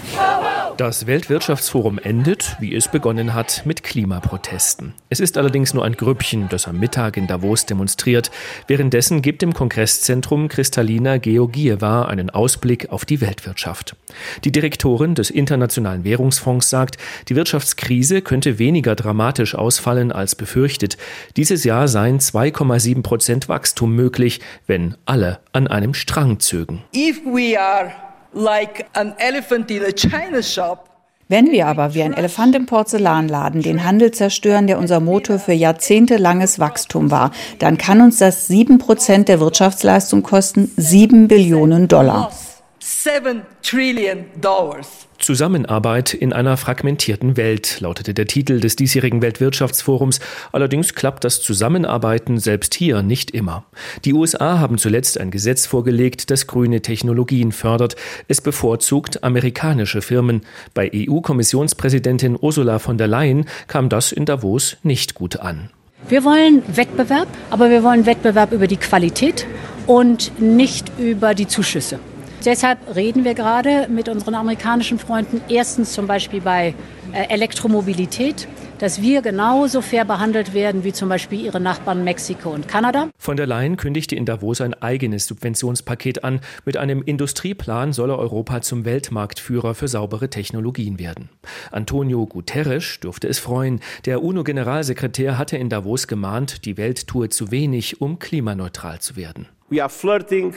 Das 0.76 1.06
Weltwirtschaftsforum 1.06 2.00
endet, 2.00 2.56
wie 2.58 2.74
es 2.74 2.88
begonnen 2.88 3.32
hat, 3.32 3.62
mit 3.64 3.84
Klimaprotesten. 3.84 4.92
Es 5.08 5.20
ist 5.20 5.38
allerdings 5.38 5.72
nur 5.72 5.84
ein 5.84 5.92
Grüppchen, 5.92 6.48
das 6.48 6.66
am 6.66 6.80
Mittag 6.80 7.16
in 7.16 7.28
Davos 7.28 7.64
demonstriert. 7.64 8.32
Währenddessen 8.66 9.22
gibt 9.22 9.44
im 9.44 9.54
Kongresszentrum 9.54 10.48
Kristalina 10.48 11.18
Georgieva 11.18 12.06
einen 12.06 12.28
Ausblick 12.28 12.90
auf 12.90 13.04
die 13.04 13.20
Weltwirtschaft. 13.20 13.94
Die 14.42 14.50
Direktorin 14.50 15.14
des 15.14 15.30
Internationalen 15.30 16.02
Währungsfonds 16.02 16.68
sagt, 16.68 16.98
die 17.28 17.36
Wirtschaftskrise 17.36 18.20
könnte 18.20 18.58
weniger 18.58 18.96
dramatisch 18.96 19.54
ausfallen 19.54 20.10
als 20.10 20.34
befürchtet. 20.34 20.96
Dieses 21.36 21.62
Jahr 21.62 21.86
seien 21.86 22.18
2,7 22.18 23.02
Prozent 23.02 23.48
Wachstum 23.48 23.94
möglich, 23.94 24.40
wenn 24.66 24.96
alle 25.06 25.38
an 25.52 25.68
einem 25.68 25.94
Strang 25.94 26.40
zögen. 26.40 26.82
If 26.92 27.20
we 27.24 27.56
are 27.56 27.92
like 28.34 28.86
an 28.94 29.14
elephant 29.18 29.70
in 29.70 29.82
a 29.84 29.92
China 29.92 30.42
shop. 30.42 30.90
Wenn 31.28 31.50
wir 31.50 31.66
aber 31.66 31.94
wie 31.94 32.02
ein 32.02 32.12
Elefant 32.12 32.54
im 32.54 32.66
Porzellanladen 32.66 33.62
den 33.62 33.84
Handel 33.84 34.10
zerstören, 34.10 34.66
der 34.66 34.78
unser 34.78 35.00
Motor 35.00 35.38
für 35.38 35.54
jahrzehntelanges 35.54 36.58
Wachstum 36.58 37.10
war, 37.10 37.30
dann 37.58 37.78
kann 37.78 38.02
uns 38.02 38.18
das 38.18 38.46
sieben 38.46 38.76
Prozent 38.76 39.28
der 39.28 39.40
Wirtschaftsleistung 39.40 40.22
kosten, 40.22 40.70
sieben 40.76 41.26
Billionen 41.26 41.88
Dollar. 41.88 42.30
7 42.78 43.40
Trillion 43.62 44.26
Dollars. 44.42 45.08
Zusammenarbeit 45.24 46.12
in 46.12 46.34
einer 46.34 46.58
fragmentierten 46.58 47.38
Welt 47.38 47.80
lautete 47.80 48.12
der 48.12 48.26
Titel 48.26 48.60
des 48.60 48.76
diesjährigen 48.76 49.22
Weltwirtschaftsforums. 49.22 50.20
Allerdings 50.52 50.94
klappt 50.94 51.24
das 51.24 51.40
Zusammenarbeiten 51.40 52.38
selbst 52.38 52.74
hier 52.74 53.02
nicht 53.02 53.30
immer. 53.30 53.64
Die 54.04 54.12
USA 54.12 54.58
haben 54.58 54.76
zuletzt 54.76 55.18
ein 55.18 55.30
Gesetz 55.30 55.64
vorgelegt, 55.64 56.30
das 56.30 56.46
grüne 56.46 56.82
Technologien 56.82 57.52
fördert. 57.52 57.96
Es 58.28 58.42
bevorzugt 58.42 59.24
amerikanische 59.24 60.02
Firmen. 60.02 60.42
Bei 60.74 60.90
EU-Kommissionspräsidentin 60.94 62.36
Ursula 62.38 62.78
von 62.78 62.98
der 62.98 63.08
Leyen 63.08 63.46
kam 63.66 63.88
das 63.88 64.12
in 64.12 64.26
Davos 64.26 64.76
nicht 64.82 65.14
gut 65.14 65.40
an. 65.40 65.70
Wir 66.06 66.22
wollen 66.24 66.62
Wettbewerb, 66.66 67.28
aber 67.48 67.70
wir 67.70 67.82
wollen 67.82 68.04
Wettbewerb 68.04 68.52
über 68.52 68.66
die 68.66 68.76
Qualität 68.76 69.46
und 69.86 70.38
nicht 70.38 70.92
über 70.98 71.34
die 71.34 71.48
Zuschüsse. 71.48 71.98
Deshalb 72.44 72.94
reden 72.94 73.24
wir 73.24 73.32
gerade 73.32 73.88
mit 73.88 74.10
unseren 74.10 74.34
amerikanischen 74.34 74.98
Freunden 74.98 75.40
erstens 75.48 75.94
zum 75.94 76.06
Beispiel 76.06 76.42
bei 76.42 76.74
äh, 77.14 77.28
Elektromobilität, 77.30 78.46
dass 78.78 79.00
wir 79.00 79.22
genauso 79.22 79.80
fair 79.80 80.04
behandelt 80.04 80.52
werden 80.52 80.84
wie 80.84 80.92
zum 80.92 81.08
Beispiel 81.08 81.40
ihre 81.40 81.58
Nachbarn 81.58 82.04
Mexiko 82.04 82.50
und 82.50 82.68
Kanada. 82.68 83.08
Von 83.16 83.38
der 83.38 83.46
Leyen 83.46 83.78
kündigte 83.78 84.14
in 84.14 84.26
Davos 84.26 84.60
ein 84.60 84.74
eigenes 84.74 85.26
Subventionspaket 85.26 86.22
an. 86.22 86.40
Mit 86.66 86.76
einem 86.76 87.02
Industrieplan 87.02 87.94
solle 87.94 88.18
Europa 88.18 88.60
zum 88.60 88.84
Weltmarktführer 88.84 89.74
für 89.74 89.88
saubere 89.88 90.28
Technologien 90.28 90.98
werden. 90.98 91.30
Antonio 91.72 92.26
Guterres 92.26 93.00
dürfte 93.00 93.26
es 93.26 93.38
freuen. 93.38 93.80
Der 94.04 94.22
UNO-Generalsekretär 94.22 95.38
hatte 95.38 95.56
in 95.56 95.70
Davos 95.70 96.08
gemahnt, 96.08 96.66
die 96.66 96.76
Welt 96.76 97.06
tue 97.06 97.30
zu 97.30 97.50
wenig, 97.50 98.02
um 98.02 98.18
klimaneutral 98.18 98.98
zu 98.98 99.16
werden. 99.16 99.48
We 99.70 99.82
are 99.82 99.88
flirting 99.88 100.52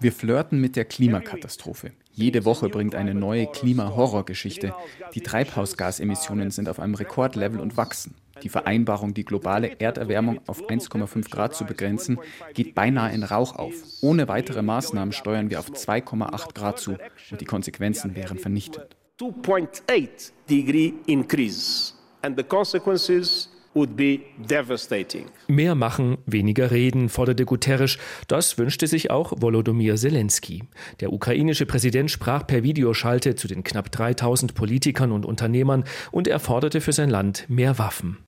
wir 0.00 0.12
flirten 0.12 0.60
mit 0.60 0.76
der 0.76 0.84
Klimakatastrophe. 0.84 1.92
Jede 2.14 2.44
Woche 2.44 2.68
bringt 2.68 2.94
eine 2.94 3.14
neue 3.14 3.46
Klima-Horrorgeschichte. 3.46 4.74
Die 5.14 5.20
Treibhausgasemissionen 5.20 6.50
sind 6.50 6.68
auf 6.68 6.80
einem 6.80 6.94
Rekordlevel 6.94 7.60
und 7.60 7.76
wachsen. 7.76 8.14
Die 8.42 8.48
Vereinbarung, 8.48 9.14
die 9.14 9.24
globale 9.24 9.80
Erderwärmung 9.80 10.40
auf 10.46 10.68
1,5 10.68 11.30
Grad 11.30 11.54
zu 11.54 11.64
begrenzen, 11.64 12.18
geht 12.54 12.74
beinahe 12.74 13.14
in 13.14 13.22
Rauch 13.22 13.54
auf. 13.54 13.74
Ohne 14.00 14.26
weitere 14.26 14.62
Maßnahmen 14.62 15.12
steuern 15.12 15.48
wir 15.48 15.60
auf 15.60 15.70
2,8 15.70 16.54
Grad 16.54 16.80
zu 16.80 16.96
und 17.30 17.40
die 17.40 17.44
Konsequenzen 17.44 18.16
wären 18.16 18.38
vernichtend. 18.38 18.96
2.8 19.20 20.32
degree 20.48 20.94
increase 21.06 21.94
and 22.22 22.36
the 22.36 22.42
consequences 22.42 23.51
Mehr 25.48 25.74
machen, 25.74 26.18
weniger 26.26 26.70
reden, 26.70 27.08
forderte 27.08 27.44
Guterres. 27.44 27.98
Das 28.28 28.58
wünschte 28.58 28.86
sich 28.86 29.10
auch 29.10 29.32
Volodymyr 29.36 29.96
Zelensky. 29.96 30.64
Der 31.00 31.12
ukrainische 31.12 31.66
Präsident 31.66 32.10
sprach 32.10 32.46
per 32.46 32.62
Videoschalte 32.62 33.34
zu 33.34 33.48
den 33.48 33.64
knapp 33.64 33.90
3000 33.90 34.54
Politikern 34.54 35.12
und 35.12 35.24
Unternehmern 35.24 35.84
und 36.10 36.28
er 36.28 36.40
forderte 36.40 36.80
für 36.80 36.92
sein 36.92 37.10
Land 37.10 37.46
mehr 37.48 37.78
Waffen. 37.78 38.18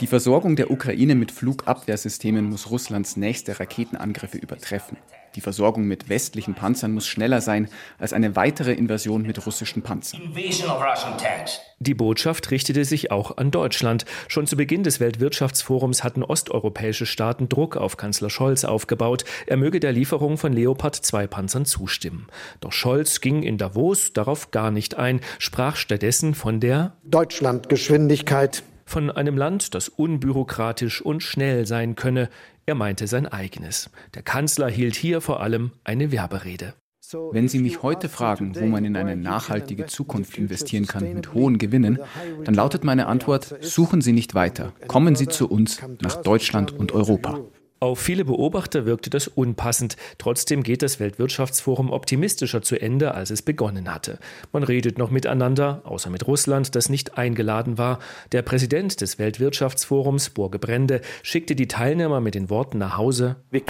Die 0.00 0.06
Versorgung 0.06 0.54
der 0.54 0.70
Ukraine 0.70 1.16
mit 1.16 1.32
Flugabwehrsystemen 1.32 2.44
muss 2.44 2.70
Russlands 2.70 3.16
nächste 3.16 3.58
Raketenangriffe 3.58 4.38
übertreffen. 4.38 4.98
Die 5.34 5.40
Versorgung 5.40 5.84
mit 5.84 6.08
westlichen 6.08 6.54
Panzern 6.54 6.92
muss 6.92 7.06
schneller 7.06 7.40
sein 7.40 7.68
als 7.98 8.12
eine 8.12 8.36
weitere 8.36 8.72
Invasion 8.72 9.22
mit 9.22 9.44
russischen 9.46 9.82
Panzern. 9.82 10.20
Die 11.80 11.94
Botschaft 11.94 12.50
richtete 12.50 12.84
sich 12.84 13.10
auch 13.10 13.36
an 13.36 13.50
Deutschland. 13.50 14.04
Schon 14.26 14.46
zu 14.46 14.56
Beginn 14.56 14.82
des 14.82 14.98
Weltwirtschaftsforums 15.00 16.02
hatten 16.02 16.24
osteuropäische 16.24 17.06
Staaten 17.06 17.48
Druck 17.48 17.76
auf 17.76 17.96
Kanzler 17.96 18.30
Scholz 18.30 18.64
aufgebaut, 18.64 19.24
er 19.46 19.56
möge 19.56 19.78
der 19.78 19.92
Lieferung 19.92 20.38
von 20.38 20.52
Leopard 20.52 20.96
2 20.96 21.26
Panzern 21.28 21.64
zustimmen. 21.64 22.26
Doch 22.60 22.72
Scholz 22.72 23.20
ging 23.20 23.42
in 23.42 23.58
Davos 23.58 24.12
darauf 24.12 24.50
gar 24.50 24.70
nicht 24.70 24.96
ein, 24.96 25.20
sprach 25.38 25.76
stattdessen 25.76 26.34
von 26.34 26.60
der 26.60 26.94
Deutschlandgeschwindigkeit 27.04 28.62
von 28.84 29.10
einem 29.10 29.36
Land, 29.36 29.74
das 29.74 29.88
unbürokratisch 29.88 31.02
und 31.02 31.22
schnell 31.22 31.66
sein 31.66 31.94
könne. 31.94 32.28
Er 32.68 32.74
meinte 32.74 33.06
sein 33.06 33.26
eigenes. 33.26 33.88
Der 34.14 34.20
Kanzler 34.20 34.68
hielt 34.68 34.94
hier 34.94 35.22
vor 35.22 35.40
allem 35.40 35.70
eine 35.84 36.12
Werberede. 36.12 36.74
Wenn 37.32 37.48
Sie 37.48 37.60
mich 37.60 37.82
heute 37.82 38.10
fragen, 38.10 38.54
wo 38.56 38.66
man 38.66 38.84
in 38.84 38.94
eine 38.94 39.16
nachhaltige 39.16 39.86
Zukunft 39.86 40.36
investieren 40.36 40.86
kann 40.86 41.14
mit 41.14 41.32
hohen 41.32 41.56
Gewinnen, 41.56 41.98
dann 42.44 42.52
lautet 42.52 42.84
meine 42.84 43.06
Antwort, 43.06 43.56
suchen 43.62 44.02
Sie 44.02 44.12
nicht 44.12 44.34
weiter, 44.34 44.74
kommen 44.86 45.16
Sie 45.16 45.28
zu 45.28 45.48
uns 45.48 45.80
nach 46.02 46.16
Deutschland 46.16 46.70
und 46.72 46.92
Europa. 46.92 47.40
Auf 47.80 48.00
viele 48.00 48.24
Beobachter 48.24 48.86
wirkte 48.86 49.08
das 49.08 49.28
unpassend. 49.28 49.96
Trotzdem 50.18 50.64
geht 50.64 50.82
das 50.82 50.98
Weltwirtschaftsforum 50.98 51.92
optimistischer 51.92 52.60
zu 52.60 52.80
Ende, 52.80 53.14
als 53.14 53.30
es 53.30 53.42
begonnen 53.42 53.94
hatte. 53.94 54.18
Man 54.52 54.64
redet 54.64 54.98
noch 54.98 55.12
miteinander, 55.12 55.82
außer 55.84 56.10
mit 56.10 56.26
Russland, 56.26 56.74
das 56.74 56.88
nicht 56.88 57.16
eingeladen 57.18 57.78
war. 57.78 58.00
Der 58.32 58.42
Präsident 58.42 59.00
des 59.00 59.20
Weltwirtschaftsforums, 59.20 60.30
Borge 60.30 60.58
Brende, 60.58 61.02
schickte 61.22 61.54
die 61.54 61.68
Teilnehmer 61.68 62.20
mit 62.20 62.34
den 62.34 62.50
Worten 62.50 62.78
nach 62.78 62.96
Hause. 62.96 63.36
Wir 63.50 63.60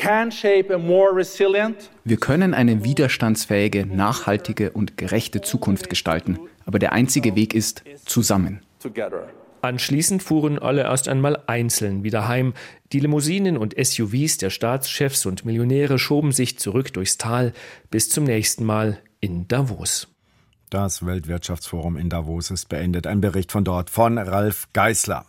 können 2.17 2.55
eine 2.55 2.85
widerstandsfähige, 2.85 3.85
nachhaltige 3.85 4.71
und 4.71 4.97
gerechte 4.97 5.43
Zukunft 5.43 5.91
gestalten. 5.91 6.39
Aber 6.65 6.79
der 6.79 6.93
einzige 6.93 7.37
Weg 7.37 7.55
ist 7.55 7.83
zusammen. 8.07 8.63
Together. 8.81 9.29
Anschließend 9.63 10.23
fuhren 10.23 10.59
alle 10.59 10.83
erst 10.83 11.09
einmal 11.09 11.43
einzeln 11.47 12.05
wieder 12.05 12.29
heim. 12.29 12.55
Die 12.93 13.01
Limousinen 13.01 13.57
und 13.57 13.75
SUVs 13.79 14.39
der 14.39 14.51
Staatschefs 14.51 15.27
und 15.27 15.45
Millionäre 15.45 15.99
schoben 15.99 16.33
sich 16.33 16.59
zurück 16.59 16.93
durchs 16.93 17.19
Tal 17.19 17.53
bis 17.91 18.09
zum 18.11 18.25
nächsten 18.25 18.65
Mal 18.65 18.99
in 19.21 19.49
Davos. 19.49 20.09
Das 20.71 21.07
Weltwirtschaftsforum 21.07 21.97
in 21.97 22.11
Davos 22.11 22.51
ist 22.51 22.69
beendet. 22.69 23.07
Ein 23.07 23.21
Bericht 23.21 23.53
von 23.53 23.65
dort 23.65 23.89
von 23.91 24.19
Ralf 24.19 24.69
Geißler. 24.75 25.25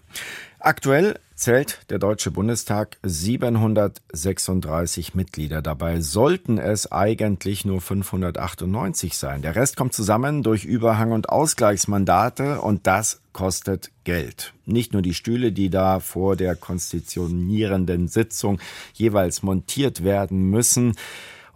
Aktuell 0.60 1.18
zählt 1.40 1.90
der 1.90 1.98
Deutsche 2.00 2.32
Bundestag 2.32 2.98
736 3.02 5.16
Mitglieder. 5.16 5.62
Dabei 5.62 6.02
sollten 6.02 6.58
es 6.58 6.92
eigentlich 6.92 7.64
nur 7.64 7.80
598 7.80 9.18
sein. 9.18 9.42
Der 9.42 9.56
Rest 9.56 9.78
kommt 9.78 9.94
zusammen 9.94 10.44
durch 10.44 10.66
Überhang- 10.66 11.14
und 11.14 11.30
Ausgleichsmandate 11.30 12.60
und 12.60 12.88
das 12.88 13.22
kostet 13.32 13.90
Geld. 14.04 14.54
Nicht 14.66 14.92
nur 14.92 15.02
die 15.02 15.14
Stühle, 15.14 15.54
die 15.54 15.70
da 15.70 16.02
vor 16.02 16.36
der 16.36 16.58
konstitutionierenden 16.58 18.10
Sitzung 18.10 18.60
jeweils 18.94 19.42
montiert 19.42 20.04
werden 20.04 20.50
müssen. 20.50 20.98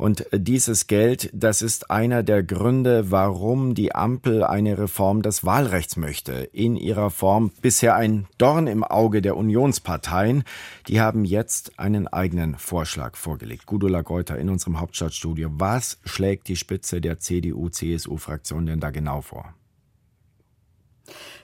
Und 0.03 0.25
dieses 0.33 0.87
Geld, 0.87 1.29
das 1.31 1.61
ist 1.61 1.89
einer 1.89 2.23
der 2.23 2.43
Gründe, 2.43 3.09
warum 3.09 3.73
die 3.73 3.95
Ampel 3.95 4.43
eine 4.43 4.77
Reform 4.77 5.21
des 5.21 5.45
Wahlrechts 5.45 5.95
möchte. 5.95 6.49
In 6.51 6.75
ihrer 6.75 7.09
Form 7.09 7.51
bisher 7.61 7.95
ein 7.95 8.27
Dorn 8.37 8.67
im 8.67 8.83
Auge 8.83 9.21
der 9.21 9.37
Unionsparteien. 9.37 10.43
Die 10.89 10.99
haben 10.99 11.23
jetzt 11.23 11.79
einen 11.79 12.09
eigenen 12.09 12.57
Vorschlag 12.57 13.15
vorgelegt. 13.15 13.65
Gudula 13.65 14.01
Geuter 14.01 14.37
in 14.37 14.49
unserem 14.49 14.81
Hauptstadtstudio. 14.81 15.51
Was 15.53 15.99
schlägt 16.03 16.49
die 16.49 16.57
Spitze 16.57 16.99
der 16.99 17.19
CDU-CSU-Fraktion 17.19 18.65
denn 18.65 18.81
da 18.81 18.89
genau 18.89 19.21
vor? 19.21 19.53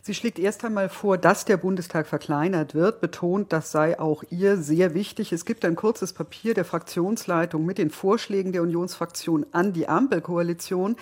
Sie 0.10 0.16
schlägt 0.16 0.39
erst 0.39 0.66
einmal 0.66 0.89
vor, 0.89 1.20
dass 1.20 1.46
der 1.46 1.58
Bundestag 1.58 2.08
verkleinert 2.08 2.74
wird, 2.74 3.00
betont, 3.00 3.54
das 3.54 3.72
sei 3.72 4.00
auch 4.00 4.24
ihr 4.32 4.58
sehr 4.58 4.96
wichtig. 4.96 5.32
Es 5.32 5.46
gibt 5.46 5.63
ein 5.63 5.75
kurzes 5.75 6.13
Papier 6.13 6.56
der 6.56 6.66
Fraktionsleitung 6.66 7.63
mit 7.63 7.78
den 7.78 7.92
Vorschlägen 7.92 8.51
der 8.51 8.63
Unionsfraktion 8.63 9.46
an 9.51 9.72
die 9.72 9.88
Ampelkoalition. 9.88 10.96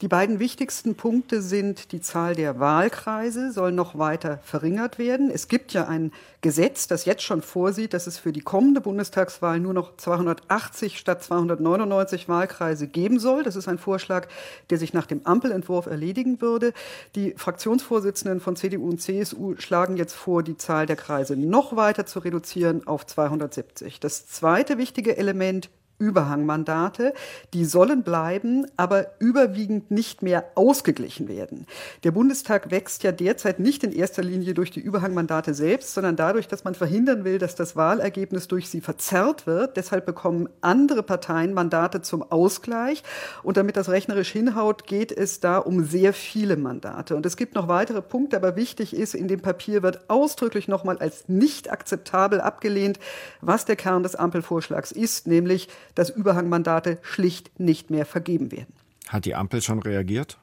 Die 0.00 0.08
beiden 0.08 0.40
wichtigsten 0.40 0.96
Punkte 0.96 1.40
sind, 1.40 1.92
die 1.92 2.00
Zahl 2.00 2.34
der 2.34 2.58
Wahlkreise 2.58 3.52
soll 3.52 3.70
noch 3.70 3.96
weiter 3.96 4.40
verringert 4.42 4.98
werden. 4.98 5.30
Es 5.30 5.46
gibt 5.46 5.72
ja 5.72 5.86
ein 5.86 6.12
Gesetz, 6.40 6.88
das 6.88 7.04
jetzt 7.04 7.22
schon 7.22 7.42
vorsieht, 7.42 7.94
dass 7.94 8.06
es 8.06 8.18
für 8.18 8.32
die 8.32 8.40
kommende 8.40 8.80
Bundestagswahl 8.80 9.60
nur 9.60 9.72
noch 9.72 9.96
280 9.96 10.98
statt 10.98 11.22
299 11.22 12.28
Wahlkreise 12.28 12.88
geben 12.88 13.18
soll. 13.20 13.44
Das 13.44 13.56
ist 13.56 13.68
ein 13.68 13.78
Vorschlag, 13.78 14.26
der 14.70 14.78
sich 14.78 14.92
nach 14.94 15.06
dem 15.06 15.24
Ampelentwurf 15.24 15.86
erledigen 15.86 16.40
würde. 16.40 16.72
Die 17.14 17.34
Fraktionsvorsitzenden 17.36 18.40
von 18.40 18.56
CDU 18.56 18.88
und 18.88 19.00
CSU 19.00 19.54
schlagen 19.58 19.96
jetzt 19.96 20.14
vor, 20.14 20.42
die 20.42 20.56
Zahl 20.56 20.86
der 20.86 20.96
Kreise 20.96 21.36
noch 21.36 21.76
weiter 21.76 22.04
zu 22.04 22.18
reduzieren 22.18 22.86
auf 22.86 23.06
270. 23.06 24.00
Das 24.00 24.26
zweite 24.26 24.76
wichtige 24.76 25.16
Element 25.16 25.70
Überhangmandate, 25.98 27.14
die 27.52 27.64
sollen 27.64 28.02
bleiben, 28.02 28.66
aber 28.76 29.12
überwiegend 29.20 29.90
nicht 29.90 30.22
mehr 30.22 30.44
ausgeglichen 30.54 31.28
werden. 31.28 31.66
Der 32.02 32.10
Bundestag 32.10 32.70
wächst 32.70 33.02
ja 33.04 33.12
derzeit 33.12 33.60
nicht 33.60 33.84
in 33.84 33.92
erster 33.92 34.22
Linie 34.22 34.54
durch 34.54 34.70
die 34.70 34.80
Überhangmandate 34.80 35.54
selbst, 35.54 35.94
sondern 35.94 36.16
dadurch, 36.16 36.48
dass 36.48 36.64
man 36.64 36.74
verhindern 36.74 37.24
will, 37.24 37.38
dass 37.38 37.54
das 37.54 37.76
Wahlergebnis 37.76 38.48
durch 38.48 38.68
sie 38.68 38.80
verzerrt 38.80 39.46
wird. 39.46 39.76
Deshalb 39.76 40.06
bekommen 40.06 40.48
andere 40.60 41.02
Parteien 41.02 41.54
Mandate 41.54 42.02
zum 42.02 42.22
Ausgleich. 42.22 43.02
Und 43.42 43.56
damit 43.56 43.76
das 43.76 43.88
rechnerisch 43.88 44.32
hinhaut, 44.32 44.86
geht 44.86 45.12
es 45.12 45.40
da 45.40 45.58
um 45.58 45.84
sehr 45.84 46.12
viele 46.12 46.56
Mandate. 46.56 47.16
Und 47.16 47.24
es 47.24 47.36
gibt 47.36 47.54
noch 47.54 47.68
weitere 47.68 48.02
Punkte, 48.02 48.36
aber 48.36 48.56
wichtig 48.56 48.94
ist, 48.94 49.14
in 49.14 49.28
dem 49.28 49.40
Papier 49.40 49.82
wird 49.82 50.10
ausdrücklich 50.10 50.68
nochmal 50.68 50.98
als 50.98 51.28
nicht 51.28 51.70
akzeptabel 51.70 52.40
abgelehnt, 52.40 52.98
was 53.40 53.64
der 53.64 53.76
Kern 53.76 54.02
des 54.02 54.16
Ampelvorschlags 54.16 54.92
ist, 54.92 55.26
nämlich 55.26 55.68
dass 55.94 56.10
Überhangmandate 56.10 56.98
schlicht 57.02 57.58
nicht 57.58 57.90
mehr 57.90 58.06
vergeben 58.06 58.52
werden. 58.52 58.74
Hat 59.08 59.24
die 59.24 59.34
Ampel 59.34 59.62
schon 59.62 59.80
reagiert? 59.80 60.38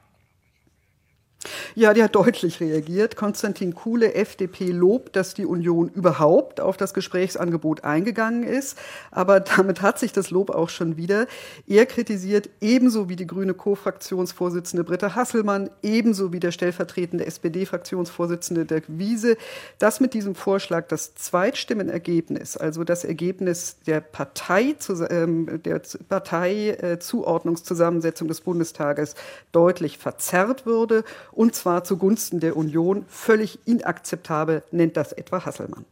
Ja, 1.74 1.94
die 1.94 2.02
hat 2.02 2.14
deutlich 2.14 2.60
reagiert. 2.60 3.16
Konstantin 3.16 3.74
Kuhle, 3.74 4.14
FDP, 4.14 4.70
lobt, 4.70 5.16
dass 5.16 5.34
die 5.34 5.46
Union 5.46 5.88
überhaupt 5.88 6.60
auf 6.60 6.76
das 6.76 6.94
Gesprächsangebot 6.94 7.82
eingegangen 7.84 8.44
ist. 8.44 8.78
Aber 9.10 9.40
damit 9.40 9.82
hat 9.82 9.98
sich 9.98 10.12
das 10.12 10.30
Lob 10.30 10.50
auch 10.50 10.68
schon 10.68 10.96
wieder. 10.96 11.26
Er 11.66 11.86
kritisiert 11.86 12.50
ebenso 12.60 13.08
wie 13.08 13.16
die 13.16 13.26
grüne 13.26 13.54
Co-Fraktionsvorsitzende 13.54 14.84
Britta 14.84 15.14
Hasselmann, 15.14 15.70
ebenso 15.82 16.32
wie 16.32 16.40
der 16.40 16.52
stellvertretende 16.52 17.26
SPD-Fraktionsvorsitzende 17.26 18.64
Dirk 18.64 18.84
Wiese, 18.86 19.36
dass 19.78 20.00
mit 20.00 20.14
diesem 20.14 20.34
Vorschlag 20.34 20.88
das 20.88 21.14
Zweitstimmenergebnis, 21.14 22.56
also 22.56 22.82
das 22.84 23.04
Ergebnis 23.04 23.76
der 23.86 24.00
Partei, 24.00 24.74
ähm, 25.10 25.60
der 25.64 25.82
Parteizuordnungszusammensetzung 26.08 28.28
des 28.28 28.40
Bundestages 28.42 29.16
deutlich 29.50 29.98
verzerrt 29.98 30.66
würde 30.66 31.02
und 31.32 31.54
zwar 31.54 31.84
zugunsten 31.84 32.40
der 32.40 32.56
Union. 32.56 33.04
Völlig 33.08 33.58
inakzeptabel 33.64 34.62
nennt 34.70 34.96
das 34.96 35.12
etwa 35.12 35.44
Hasselmann. 35.44 35.84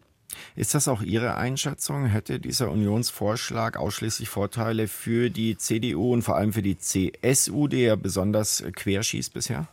Ist 0.57 0.75
das 0.75 0.89
auch 0.89 1.03
Ihre 1.03 1.37
Einschätzung? 1.37 2.07
Hätte 2.07 2.39
dieser 2.39 2.71
Unionsvorschlag 2.71 3.77
ausschließlich 3.77 4.29
Vorteile 4.29 4.89
für 4.89 5.31
die 5.31 5.57
CDU 5.57 6.13
und 6.13 6.23
vor 6.23 6.37
allem 6.37 6.53
für 6.53 6.63
die 6.63 6.79
CSU, 6.79 7.69
die 7.69 7.83
ja 7.83 7.97
besonders 7.97 8.63
querschießt 8.75 9.33
bisher? 9.33 9.69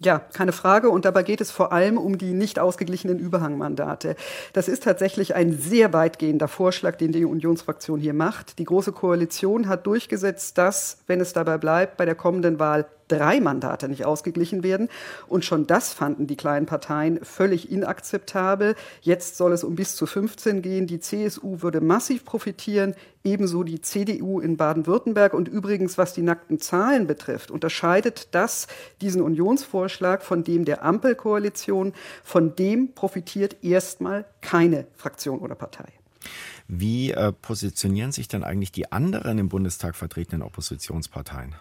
Ja, 0.00 0.20
keine 0.20 0.52
Frage. 0.52 0.90
Und 0.90 1.04
dabei 1.04 1.24
geht 1.24 1.40
es 1.40 1.50
vor 1.50 1.72
allem 1.72 1.98
um 1.98 2.18
die 2.18 2.32
nicht 2.32 2.60
ausgeglichenen 2.60 3.18
Überhangmandate. 3.18 4.14
Das 4.52 4.68
ist 4.68 4.84
tatsächlich 4.84 5.34
ein 5.34 5.58
sehr 5.58 5.92
weitgehender 5.92 6.46
Vorschlag, 6.46 6.96
den 6.96 7.10
die 7.10 7.24
Unionsfraktion 7.24 7.98
hier 7.98 8.14
macht. 8.14 8.60
Die 8.60 8.64
Große 8.64 8.92
Koalition 8.92 9.66
hat 9.66 9.86
durchgesetzt, 9.86 10.56
dass, 10.56 10.98
wenn 11.08 11.20
es 11.20 11.32
dabei 11.32 11.58
bleibt, 11.58 11.96
bei 11.96 12.04
der 12.04 12.14
kommenden 12.14 12.60
Wahl 12.60 12.86
drei 13.08 13.40
Mandate 13.40 13.88
nicht 13.88 14.04
ausgeglichen 14.04 14.62
werden. 14.62 14.88
Und 15.26 15.44
schon 15.44 15.66
das 15.66 15.92
fanden 15.92 16.26
die 16.26 16.36
kleinen 16.36 16.66
Parteien 16.66 17.24
völlig 17.24 17.70
inakzeptabel. 17.70 18.74
Jetzt 19.00 19.36
soll 19.36 19.52
es 19.52 19.64
um 19.64 19.74
bis 19.74 19.96
zu 19.96 20.06
15 20.06 20.62
gehen. 20.62 20.86
Die 20.86 21.00
CSU 21.00 21.62
würde 21.62 21.80
massiv 21.80 22.24
profitieren, 22.24 22.94
ebenso 23.24 23.62
die 23.62 23.80
CDU 23.80 24.40
in 24.40 24.56
Baden-Württemberg. 24.56 25.34
Und 25.34 25.48
übrigens, 25.48 25.98
was 25.98 26.12
die 26.12 26.22
nackten 26.22 26.60
Zahlen 26.60 27.06
betrifft, 27.06 27.50
unterscheidet 27.50 28.28
das 28.32 28.66
diesen 29.00 29.22
Unionsvorschlag 29.22 30.22
von 30.22 30.44
dem 30.44 30.64
der 30.64 30.84
Ampelkoalition. 30.84 31.92
Von 32.22 32.54
dem 32.54 32.94
profitiert 32.94 33.56
erstmal 33.62 34.26
keine 34.40 34.86
Fraktion 34.96 35.40
oder 35.40 35.54
Partei. 35.54 35.92
Wie 36.66 37.12
äh, 37.12 37.32
positionieren 37.32 38.12
sich 38.12 38.28
denn 38.28 38.44
eigentlich 38.44 38.72
die 38.72 38.92
anderen 38.92 39.38
im 39.38 39.48
Bundestag 39.48 39.96
vertretenen 39.96 40.42
Oppositionsparteien? 40.42 41.54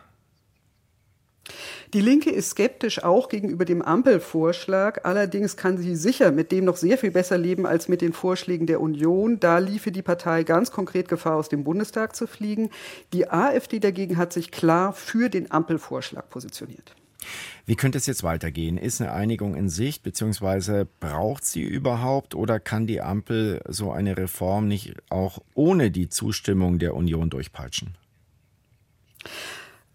Die 1.93 2.01
Linke 2.01 2.29
ist 2.29 2.51
skeptisch 2.51 3.03
auch 3.03 3.29
gegenüber 3.29 3.65
dem 3.65 3.81
Ampelvorschlag. 3.81 5.05
Allerdings 5.05 5.55
kann 5.55 5.77
sie 5.77 5.95
sicher 5.95 6.31
mit 6.31 6.51
dem 6.51 6.65
noch 6.65 6.77
sehr 6.77 6.97
viel 6.97 7.11
besser 7.11 7.37
leben 7.37 7.65
als 7.65 7.87
mit 7.87 8.01
den 8.01 8.13
Vorschlägen 8.13 8.67
der 8.67 8.81
Union. 8.81 9.39
Da 9.39 9.59
liefe 9.59 9.91
die 9.91 10.01
Partei 10.01 10.43
ganz 10.43 10.71
konkret 10.71 11.07
Gefahr, 11.07 11.35
aus 11.35 11.49
dem 11.49 11.63
Bundestag 11.63 12.15
zu 12.15 12.27
fliegen. 12.27 12.69
Die 13.13 13.29
AfD 13.29 13.79
dagegen 13.79 14.17
hat 14.17 14.33
sich 14.33 14.51
klar 14.51 14.93
für 14.93 15.29
den 15.29 15.51
Ampelvorschlag 15.51 16.29
positioniert. 16.29 16.95
Wie 17.65 17.75
könnte 17.75 17.97
es 17.97 18.05
jetzt 18.05 18.23
weitergehen? 18.23 18.77
Ist 18.77 19.01
eine 19.01 19.11
Einigung 19.11 19.55
in 19.55 19.69
Sicht, 19.69 20.03
beziehungsweise 20.03 20.87
braucht 20.99 21.45
sie 21.45 21.63
überhaupt 21.63 22.35
oder 22.35 22.59
kann 22.59 22.87
die 22.87 23.01
Ampel 23.01 23.61
so 23.67 23.91
eine 23.91 24.17
Reform 24.17 24.67
nicht 24.67 24.95
auch 25.09 25.39
ohne 25.53 25.91
die 25.91 26.09
Zustimmung 26.09 26.79
der 26.79 26.95
Union 26.95 27.29
durchpeitschen? 27.29 27.97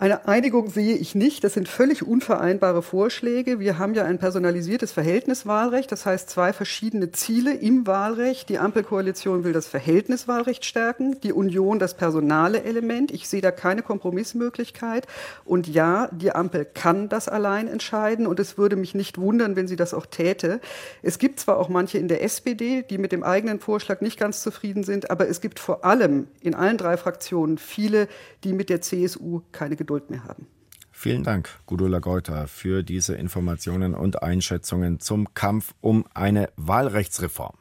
Eine 0.02 0.26
Einigung 0.26 0.68
sehe 0.68 0.96
ich 0.96 1.14
nicht. 1.14 1.44
Das 1.44 1.54
sind 1.54 1.68
völlig 1.68 2.04
unvereinbare 2.04 2.82
Vorschläge. 2.82 3.60
Wir 3.60 3.78
haben 3.78 3.94
ja 3.94 4.04
ein 4.04 4.18
personalisiertes 4.18 4.90
Verhältniswahlrecht, 4.90 5.92
das 5.92 6.06
heißt 6.06 6.28
zwei 6.28 6.52
verschiedene 6.52 7.12
Ziele 7.12 7.54
im 7.54 7.86
Wahlrecht. 7.86 8.48
Die 8.48 8.58
Ampelkoalition 8.58 9.44
will 9.44 9.52
das 9.52 9.68
Verhältniswahlrecht 9.68 10.64
stärken, 10.64 11.20
die 11.20 11.32
Union 11.32 11.78
das 11.78 11.94
personale 11.94 12.64
Element. 12.64 13.12
Ich 13.12 13.28
sehe 13.28 13.40
da 13.40 13.52
keine 13.52 13.82
Kompromissmöglichkeit. 13.82 15.06
Und 15.44 15.68
ja, 15.68 16.08
die 16.10 16.32
Ampel 16.32 16.64
kann 16.64 17.08
das 17.08 17.28
allein 17.28 17.68
entscheiden 17.68 18.26
und 18.26 18.40
es 18.40 18.58
würde 18.58 18.74
mich 18.74 18.96
nicht 18.96 19.18
wundern, 19.18 19.54
wenn 19.54 19.68
sie 19.68 19.76
das 19.76 19.94
auch 19.94 20.06
täte. 20.06 20.60
Es 21.02 21.20
gibt 21.20 21.38
zwar 21.38 21.58
auch 21.58 21.68
manche 21.68 21.98
in 21.98 22.08
der 22.08 22.24
SPD, 22.24 22.82
die 22.82 22.98
mit 22.98 23.12
dem 23.12 23.22
eigenen 23.22 23.60
Vorschlag 23.60 24.00
nicht 24.00 24.18
ganz 24.18 24.42
zufrieden 24.42 24.82
sind, 24.82 25.12
aber 25.12 25.28
es 25.28 25.40
gibt 25.40 25.60
vor 25.60 25.84
allem 25.84 26.26
in 26.40 26.56
allen 26.56 26.76
drei 26.76 26.96
Fraktionen 26.96 27.56
viele, 27.56 28.08
die 28.42 28.52
mit 28.52 28.68
der 28.68 28.80
CSU 28.80 29.42
keine 29.52 29.76
Geduld 29.76 29.91
Geduld 29.92 30.10
mehr 30.10 30.24
haben. 30.24 30.46
Vielen 30.90 31.22
Dank, 31.22 31.50
Gudula 31.66 31.98
Geuter, 31.98 32.46
für 32.46 32.82
diese 32.82 33.14
Informationen 33.14 33.94
und 33.94 34.22
Einschätzungen 34.22 35.00
zum 35.00 35.34
Kampf 35.34 35.74
um 35.80 36.06
eine 36.14 36.50
Wahlrechtsreform. 36.56 37.56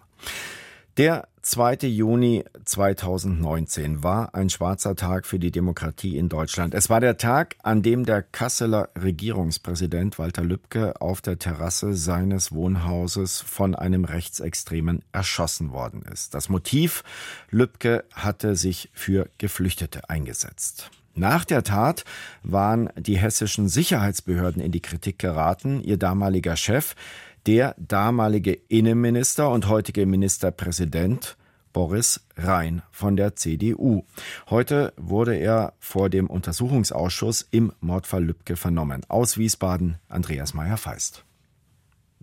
Der 0.98 1.28
2. 1.42 1.88
Juni 1.88 2.44
2019 2.66 4.04
war 4.04 4.36
ein 4.36 4.50
schwarzer 4.50 4.96
Tag 4.96 5.26
für 5.26 5.40
die 5.40 5.50
Demokratie 5.50 6.18
in 6.18 6.30
Deutschland. 6.30 6.76
Es 6.76 6.90
war 6.90 7.00
der 7.00 7.18
Tag, 7.18 7.56
an 7.64 7.82
dem 7.82 8.06
der 8.06 8.22
Kasseler 8.22 8.90
Regierungspräsident 9.02 10.20
Walter 10.20 10.44
Lübcke 10.44 11.02
auf 11.02 11.22
der 11.22 11.40
Terrasse 11.40 11.96
seines 11.96 12.52
Wohnhauses 12.52 13.42
von 13.42 13.74
einem 13.74 14.06
Rechtsextremen 14.06 15.04
erschossen 15.14 15.72
worden 15.72 16.04
ist. 16.04 16.36
Das 16.36 16.50
Motiv, 16.50 17.04
Lübcke 17.50 18.04
hatte 18.14 18.56
sich 18.56 18.90
für 18.94 19.30
Geflüchtete 19.38 20.10
eingesetzt. 20.10 20.92
Nach 21.14 21.46
der 21.46 21.64
Tat 21.64 22.06
waren 22.44 22.90
die 22.98 23.18
hessischen 23.18 23.68
Sicherheitsbehörden 23.68 24.62
in 24.62 24.72
die 24.72 24.82
Kritik 24.82 25.20
geraten. 25.20 25.82
Ihr 25.84 25.98
damaliger 25.98 26.56
Chef, 26.56 26.96
der 27.46 27.76
damalige 27.78 28.54
Innenminister 28.70 29.50
und 29.50 29.68
heutige 29.68 30.06
Ministerpräsident 30.06 31.38
Boris 31.74 32.22
Rhein 32.38 32.82
von 32.92 33.16
der 33.16 33.36
CDU. 33.36 34.04
Heute 34.50 34.94
wurde 34.98 35.36
er 35.36 35.74
vor 35.80 36.10
dem 36.10 36.28
Untersuchungsausschuss 36.28 37.48
im 37.50 37.72
Mordfall 37.80 38.24
Lübcke 38.24 38.56
vernommen. 38.56 39.02
Aus 39.08 39.38
Wiesbaden 39.38 39.98
Andreas 40.10 40.54
Meyer-Feist. 40.54 41.24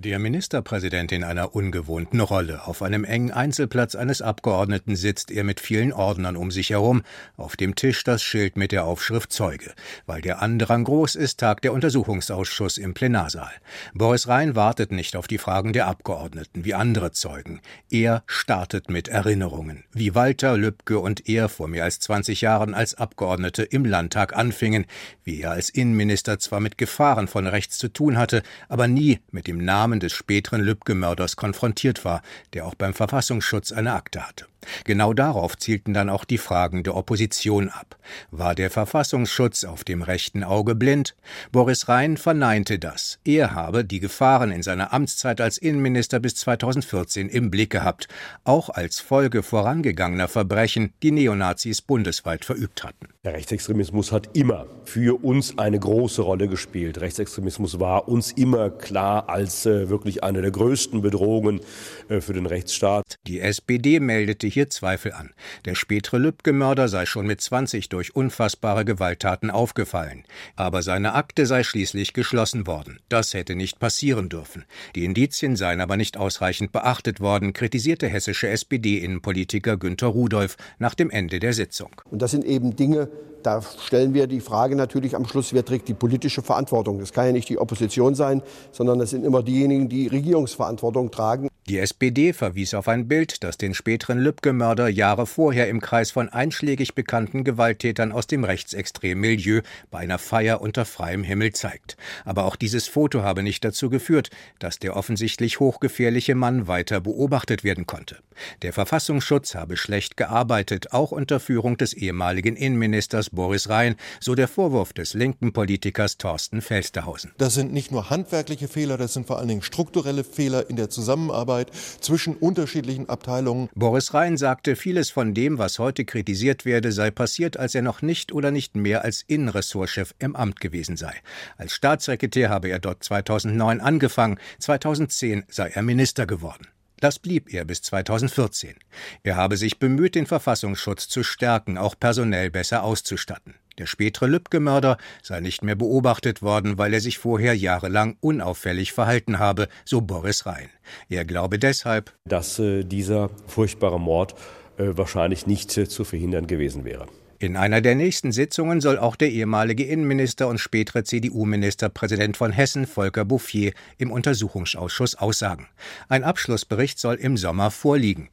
Der 0.00 0.20
Ministerpräsident 0.20 1.10
in 1.10 1.24
einer 1.24 1.56
ungewohnten 1.56 2.20
Rolle. 2.20 2.68
Auf 2.68 2.82
einem 2.82 3.02
engen 3.02 3.32
Einzelplatz 3.32 3.96
eines 3.96 4.22
Abgeordneten 4.22 4.94
sitzt 4.94 5.32
er 5.32 5.42
mit 5.42 5.58
vielen 5.58 5.92
Ordnern 5.92 6.36
um 6.36 6.52
sich 6.52 6.70
herum. 6.70 7.02
Auf 7.36 7.56
dem 7.56 7.74
Tisch 7.74 8.04
das 8.04 8.22
Schild 8.22 8.56
mit 8.56 8.70
der 8.70 8.84
Aufschrift 8.84 9.32
Zeuge. 9.32 9.72
Weil 10.06 10.20
der 10.20 10.40
Andrang 10.40 10.84
groß 10.84 11.16
ist, 11.16 11.40
tagt 11.40 11.64
der 11.64 11.72
Untersuchungsausschuss 11.72 12.78
im 12.78 12.94
Plenarsaal. 12.94 13.50
Boris 13.92 14.28
Rhein 14.28 14.54
wartet 14.54 14.92
nicht 14.92 15.16
auf 15.16 15.26
die 15.26 15.36
Fragen 15.36 15.72
der 15.72 15.88
Abgeordneten 15.88 16.64
wie 16.64 16.74
andere 16.74 17.10
Zeugen. 17.10 17.60
Er 17.90 18.22
startet 18.28 18.90
mit 18.90 19.08
Erinnerungen, 19.08 19.82
wie 19.92 20.14
Walter 20.14 20.56
Lübcke 20.56 21.00
und 21.00 21.28
er 21.28 21.48
vor 21.48 21.66
mehr 21.66 21.82
als 21.82 21.98
20 21.98 22.40
Jahren 22.40 22.72
als 22.72 22.94
Abgeordnete 22.94 23.64
im 23.64 23.84
Landtag 23.84 24.36
anfingen, 24.36 24.86
wie 25.24 25.40
er 25.40 25.50
als 25.50 25.70
Innenminister 25.70 26.38
zwar 26.38 26.60
mit 26.60 26.78
Gefahren 26.78 27.26
von 27.26 27.48
rechts 27.48 27.78
zu 27.78 27.88
tun 27.88 28.16
hatte, 28.16 28.44
aber 28.68 28.86
nie 28.86 29.18
mit 29.32 29.48
dem 29.48 29.58
Namen 29.58 29.87
Namen 29.88 30.00
des 30.00 30.12
späteren 30.12 30.60
Lübcke-Mörders 30.60 31.36
konfrontiert 31.36 32.04
war, 32.04 32.20
der 32.52 32.66
auch 32.66 32.74
beim 32.74 32.92
Verfassungsschutz 32.92 33.72
eine 33.72 33.94
Akte 33.94 34.28
hatte. 34.28 34.44
Genau 34.84 35.12
darauf 35.12 35.56
zielten 35.56 35.94
dann 35.94 36.10
auch 36.10 36.24
die 36.24 36.38
Fragen 36.38 36.82
der 36.82 36.96
Opposition 36.96 37.68
ab. 37.68 37.96
War 38.30 38.54
der 38.54 38.70
Verfassungsschutz 38.70 39.64
auf 39.64 39.84
dem 39.84 40.02
rechten 40.02 40.44
Auge 40.44 40.74
blind? 40.74 41.14
Boris 41.52 41.88
Rhein 41.88 42.16
verneinte 42.16 42.78
das. 42.78 43.18
Er 43.24 43.54
habe 43.54 43.84
die 43.84 44.00
Gefahren 44.00 44.50
in 44.50 44.62
seiner 44.62 44.92
Amtszeit 44.92 45.40
als 45.40 45.58
Innenminister 45.58 46.20
bis 46.20 46.34
2014 46.36 47.28
im 47.28 47.50
Blick 47.50 47.70
gehabt, 47.70 48.08
auch 48.44 48.68
als 48.70 49.00
Folge 49.00 49.42
vorangegangener 49.42 50.28
Verbrechen, 50.28 50.92
die 51.02 51.10
Neonazis 51.10 51.82
bundesweit 51.82 52.44
verübt 52.44 52.84
hatten. 52.84 53.08
Der 53.24 53.34
Rechtsextremismus 53.34 54.12
hat 54.12 54.36
immer 54.36 54.66
für 54.84 55.22
uns 55.22 55.58
eine 55.58 55.78
große 55.78 56.22
Rolle 56.22 56.48
gespielt. 56.48 57.00
Rechtsextremismus 57.00 57.78
war 57.78 58.08
uns 58.08 58.32
immer 58.32 58.70
klar 58.70 59.28
als 59.28 59.66
äh, 59.66 59.88
wirklich 59.88 60.24
eine 60.24 60.42
der 60.42 60.50
größten 60.50 61.02
Bedrohungen 61.02 61.60
für 62.08 62.32
den 62.32 62.46
Rechtsstaat. 62.46 63.16
Die 63.26 63.40
SPD 63.40 64.00
meldete 64.00 64.46
hier 64.46 64.70
Zweifel 64.70 65.12
an. 65.12 65.30
Der 65.64 65.74
spätere 65.74 66.18
Lübcke-Mörder 66.18 66.88
sei 66.88 67.06
schon 67.06 67.26
mit 67.26 67.40
20 67.40 67.88
durch 67.88 68.16
unfassbare 68.16 68.84
Gewalttaten 68.84 69.50
aufgefallen. 69.50 70.24
Aber 70.56 70.82
seine 70.82 71.14
Akte 71.14 71.46
sei 71.46 71.62
schließlich 71.62 72.14
geschlossen 72.14 72.66
worden. 72.66 72.98
Das 73.08 73.34
hätte 73.34 73.54
nicht 73.54 73.78
passieren 73.78 74.28
dürfen. 74.28 74.64
Die 74.94 75.04
Indizien 75.04 75.56
seien 75.56 75.80
aber 75.80 75.96
nicht 75.96 76.16
ausreichend 76.16 76.72
beachtet 76.72 77.20
worden, 77.20 77.52
kritisierte 77.52 78.08
hessische 78.08 78.48
SPD-Innenpolitiker 78.48 79.76
Günter 79.76 80.08
Rudolph 80.08 80.56
nach 80.78 80.94
dem 80.94 81.10
Ende 81.10 81.38
der 81.38 81.52
Sitzung. 81.52 81.90
Und 82.10 82.22
das 82.22 82.30
sind 82.30 82.44
eben 82.44 82.74
Dinge, 82.74 83.08
da 83.42 83.62
stellen 83.62 84.14
wir 84.14 84.26
die 84.26 84.40
Frage 84.40 84.76
natürlich 84.76 85.14
am 85.14 85.26
Schluss, 85.26 85.52
wer 85.52 85.64
trägt 85.64 85.88
die 85.88 85.94
politische 85.94 86.42
Verantwortung? 86.42 86.98
Das 86.98 87.12
kann 87.12 87.26
ja 87.26 87.32
nicht 87.32 87.48
die 87.48 87.58
Opposition 87.58 88.14
sein, 88.14 88.42
sondern 88.72 88.98
das 88.98 89.10
sind 89.10 89.24
immer 89.24 89.42
diejenigen, 89.42 89.88
die 89.88 90.08
Regierungsverantwortung 90.08 91.10
tragen. 91.10 91.48
Die 91.68 91.80
SPD 91.80 92.32
verwies 92.32 92.72
auf 92.72 92.88
ein 92.88 93.08
Bild, 93.08 93.44
das 93.44 93.58
den 93.58 93.74
späteren 93.74 94.18
Lübcke-Mörder 94.18 94.88
Jahre 94.88 95.26
vorher 95.26 95.68
im 95.68 95.82
Kreis 95.82 96.10
von 96.10 96.30
einschlägig 96.30 96.94
bekannten 96.94 97.44
Gewalttätern 97.44 98.10
aus 98.10 98.26
dem 98.26 98.42
rechtsextremen 98.44 99.20
Milieu 99.20 99.60
bei 99.90 99.98
einer 99.98 100.16
Feier 100.16 100.62
unter 100.62 100.86
freiem 100.86 101.22
Himmel 101.22 101.52
zeigt. 101.52 101.98
Aber 102.24 102.46
auch 102.46 102.56
dieses 102.56 102.88
Foto 102.88 103.22
habe 103.22 103.42
nicht 103.42 103.66
dazu 103.66 103.90
geführt, 103.90 104.30
dass 104.58 104.78
der 104.78 104.96
offensichtlich 104.96 105.60
hochgefährliche 105.60 106.34
Mann 106.34 106.68
weiter 106.68 107.02
beobachtet 107.02 107.64
werden 107.64 107.84
konnte. 107.84 108.16
Der 108.62 108.72
Verfassungsschutz 108.72 109.54
habe 109.54 109.76
schlecht 109.76 110.16
gearbeitet, 110.16 110.92
auch 110.92 111.10
unter 111.10 111.38
Führung 111.38 111.76
des 111.76 111.92
ehemaligen 111.92 112.56
Innenministers 112.56 113.28
Boris 113.28 113.68
Rhein, 113.68 113.96
so 114.20 114.34
der 114.34 114.48
Vorwurf 114.48 114.94
des 114.94 115.12
linken 115.12 115.52
Politikers 115.52 116.16
Thorsten 116.16 116.62
Felsterhausen. 116.62 117.32
Das 117.36 117.52
sind 117.52 117.74
nicht 117.74 117.90
nur 117.92 118.08
handwerkliche 118.08 118.68
Fehler, 118.68 118.96
das 118.96 119.12
sind 119.12 119.26
vor 119.26 119.38
allen 119.38 119.48
Dingen 119.48 119.62
strukturelle 119.62 120.24
Fehler 120.24 120.70
in 120.70 120.76
der 120.76 120.88
Zusammenarbeit 120.88 121.57
Zusammenarbeit 121.58 121.70
zwischen 122.00 122.36
unterschiedlichen 122.36 123.08
Abteilungen. 123.08 123.68
Boris 123.74 124.14
Rhein 124.14 124.36
sagte, 124.36 124.76
vieles 124.76 125.10
von 125.10 125.34
dem, 125.34 125.58
was 125.58 125.78
heute 125.78 126.04
kritisiert 126.04 126.64
werde, 126.64 126.92
sei 126.92 127.10
passiert, 127.10 127.56
als 127.56 127.74
er 127.74 127.82
noch 127.82 128.02
nicht 128.02 128.32
oder 128.32 128.50
nicht 128.50 128.76
mehr 128.76 129.04
als 129.04 129.22
Innenressortchef 129.26 130.14
im 130.18 130.36
Amt 130.36 130.60
gewesen 130.60 130.96
sei. 130.96 131.12
Als 131.56 131.72
Staatssekretär 131.72 132.50
habe 132.50 132.68
er 132.68 132.78
dort 132.78 133.02
2009 133.04 133.80
angefangen, 133.80 134.38
2010 134.58 135.44
sei 135.48 135.68
er 135.68 135.82
Minister 135.82 136.26
geworden. 136.26 136.68
Das 137.00 137.20
blieb 137.20 137.52
er 137.54 137.64
bis 137.64 137.82
2014. 137.82 138.74
Er 139.22 139.36
habe 139.36 139.56
sich 139.56 139.78
bemüht, 139.78 140.16
den 140.16 140.26
Verfassungsschutz 140.26 141.08
zu 141.08 141.22
stärken, 141.22 141.78
auch 141.78 141.94
personell 141.98 142.50
besser 142.50 142.82
auszustatten. 142.82 143.54
Der 143.78 143.86
spätere 143.86 144.26
Lübcke-Mörder 144.26 144.98
sei 145.22 145.40
nicht 145.40 145.62
mehr 145.62 145.76
beobachtet 145.76 146.42
worden, 146.42 146.78
weil 146.78 146.92
er 146.92 147.00
sich 147.00 147.18
vorher 147.18 147.54
jahrelang 147.54 148.16
unauffällig 148.20 148.92
verhalten 148.92 149.38
habe, 149.38 149.68
so 149.84 150.00
Boris 150.00 150.46
Rhein. 150.46 150.68
Er 151.08 151.24
glaube 151.24 151.58
deshalb, 151.58 152.12
dass 152.24 152.58
äh, 152.58 152.82
dieser 152.84 153.30
furchtbare 153.46 154.00
Mord 154.00 154.34
äh, 154.78 154.96
wahrscheinlich 154.96 155.46
nicht 155.46 155.76
äh, 155.78 155.88
zu 155.88 156.04
verhindern 156.04 156.46
gewesen 156.46 156.84
wäre. 156.84 157.06
In 157.40 157.56
einer 157.56 157.80
der 157.80 157.94
nächsten 157.94 158.32
Sitzungen 158.32 158.80
soll 158.80 158.98
auch 158.98 159.14
der 159.14 159.30
ehemalige 159.30 159.84
Innenminister 159.84 160.48
und 160.48 160.58
spätere 160.58 161.04
CDU-Ministerpräsident 161.04 162.36
von 162.36 162.50
Hessen, 162.50 162.84
Volker 162.84 163.24
Bouffier, 163.24 163.74
im 163.96 164.10
Untersuchungsausschuss 164.10 165.14
aussagen. 165.14 165.68
Ein 166.08 166.24
Abschlussbericht 166.24 166.98
soll 166.98 167.14
im 167.14 167.36
Sommer 167.36 167.70
vorliegen. 167.70 168.28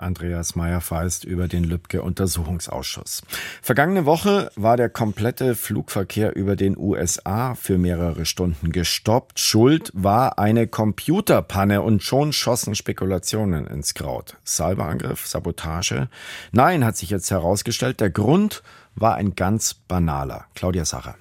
Andreas 0.00 0.54
Meyer-Feist 0.56 1.24
über 1.24 1.48
den 1.48 1.64
Lübcke-Untersuchungsausschuss. 1.64 3.22
Vergangene 3.62 4.06
Woche 4.06 4.50
war 4.56 4.76
der 4.76 4.88
komplette 4.88 5.54
Flugverkehr 5.54 6.34
über 6.36 6.56
den 6.56 6.76
USA 6.76 7.54
für 7.54 7.78
mehrere 7.78 8.26
Stunden 8.26 8.72
gestoppt. 8.72 9.38
Schuld 9.38 9.90
war 9.94 10.38
eine 10.38 10.66
Computerpanne 10.66 11.82
und 11.82 12.02
schon 12.02 12.32
schossen 12.32 12.74
Spekulationen 12.74 13.66
ins 13.66 13.94
Kraut. 13.94 14.36
Cyberangriff, 14.44 15.26
Sabotage? 15.26 16.08
Nein, 16.52 16.84
hat 16.84 16.96
sich 16.96 17.10
jetzt 17.10 17.30
herausgestellt, 17.30 18.00
der 18.00 18.10
Grund 18.10 18.62
war 18.94 19.14
ein 19.14 19.34
ganz 19.34 19.74
banaler. 19.74 20.46
Claudia 20.54 20.84
Sacher. 20.84 21.16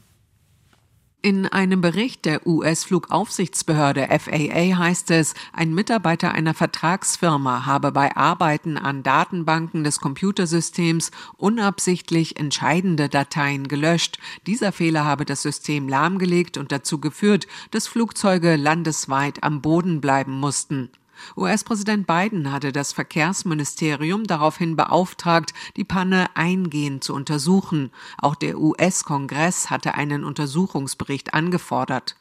In 1.21 1.47
einem 1.47 1.81
Bericht 1.81 2.23
der 2.23 2.47
US-Flugaufsichtsbehörde 2.47 4.07
FAA 4.07 4.77
heißt 4.77 5.11
es, 5.11 5.33
ein 5.51 5.75
Mitarbeiter 5.75 6.31
einer 6.31 6.53
Vertragsfirma 6.53 7.65
habe 7.65 7.91
bei 7.91 8.15
Arbeiten 8.15 8.77
an 8.77 9.03
Datenbanken 9.03 9.83
des 9.83 9.99
Computersystems 9.99 11.11
unabsichtlich 11.35 12.39
entscheidende 12.39 13.09
Dateien 13.09 13.67
gelöscht. 13.67 14.17
Dieser 14.47 14.71
Fehler 14.71 15.03
habe 15.03 15.25
das 15.25 15.41
System 15.41 15.89
lahmgelegt 15.89 16.57
und 16.57 16.71
dazu 16.71 17.01
geführt, 17.01 17.47
dass 17.71 17.85
Flugzeuge 17.85 18.55
landesweit 18.55 19.43
am 19.43 19.61
Boden 19.61 19.99
bleiben 19.99 20.39
mussten. 20.39 20.89
US-Präsident 21.37 22.07
Biden 22.07 22.51
hatte 22.51 22.71
das 22.71 22.93
Verkehrsministerium 22.93 24.25
daraufhin 24.25 24.75
beauftragt, 24.75 25.53
die 25.75 25.83
Panne 25.83 26.27
eingehend 26.35 27.03
zu 27.03 27.13
untersuchen. 27.13 27.91
Auch 28.17 28.35
der 28.35 28.59
US-Kongress 28.59 29.69
hatte 29.69 29.95
einen 29.95 30.23
Untersuchungsbericht 30.23 31.33
angefordert. 31.33 32.15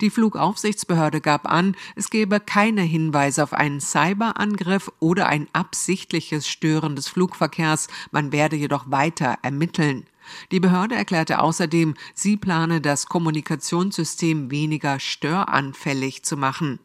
Die 0.00 0.10
Flugaufsichtsbehörde 0.10 1.20
gab 1.20 1.50
an, 1.50 1.76
es 1.96 2.10
gebe 2.10 2.40
keine 2.40 2.82
Hinweise 2.82 3.42
auf 3.42 3.52
einen 3.52 3.80
Cyberangriff 3.80 4.90
oder 5.00 5.26
ein 5.26 5.48
absichtliches 5.52 6.46
Stören 6.46 6.96
des 6.96 7.08
Flugverkehrs, 7.08 7.88
man 8.10 8.32
werde 8.32 8.56
jedoch 8.56 8.90
weiter 8.90 9.38
ermitteln. 9.42 10.06
Die 10.52 10.60
Behörde 10.60 10.94
erklärte 10.94 11.40
außerdem, 11.40 11.94
sie 12.14 12.36
plane 12.36 12.80
das 12.80 13.06
Kommunikationssystem 13.06 14.50
weniger 14.50 14.98
störanfällig 14.98 16.22
zu 16.22 16.36
machen. 16.36 16.78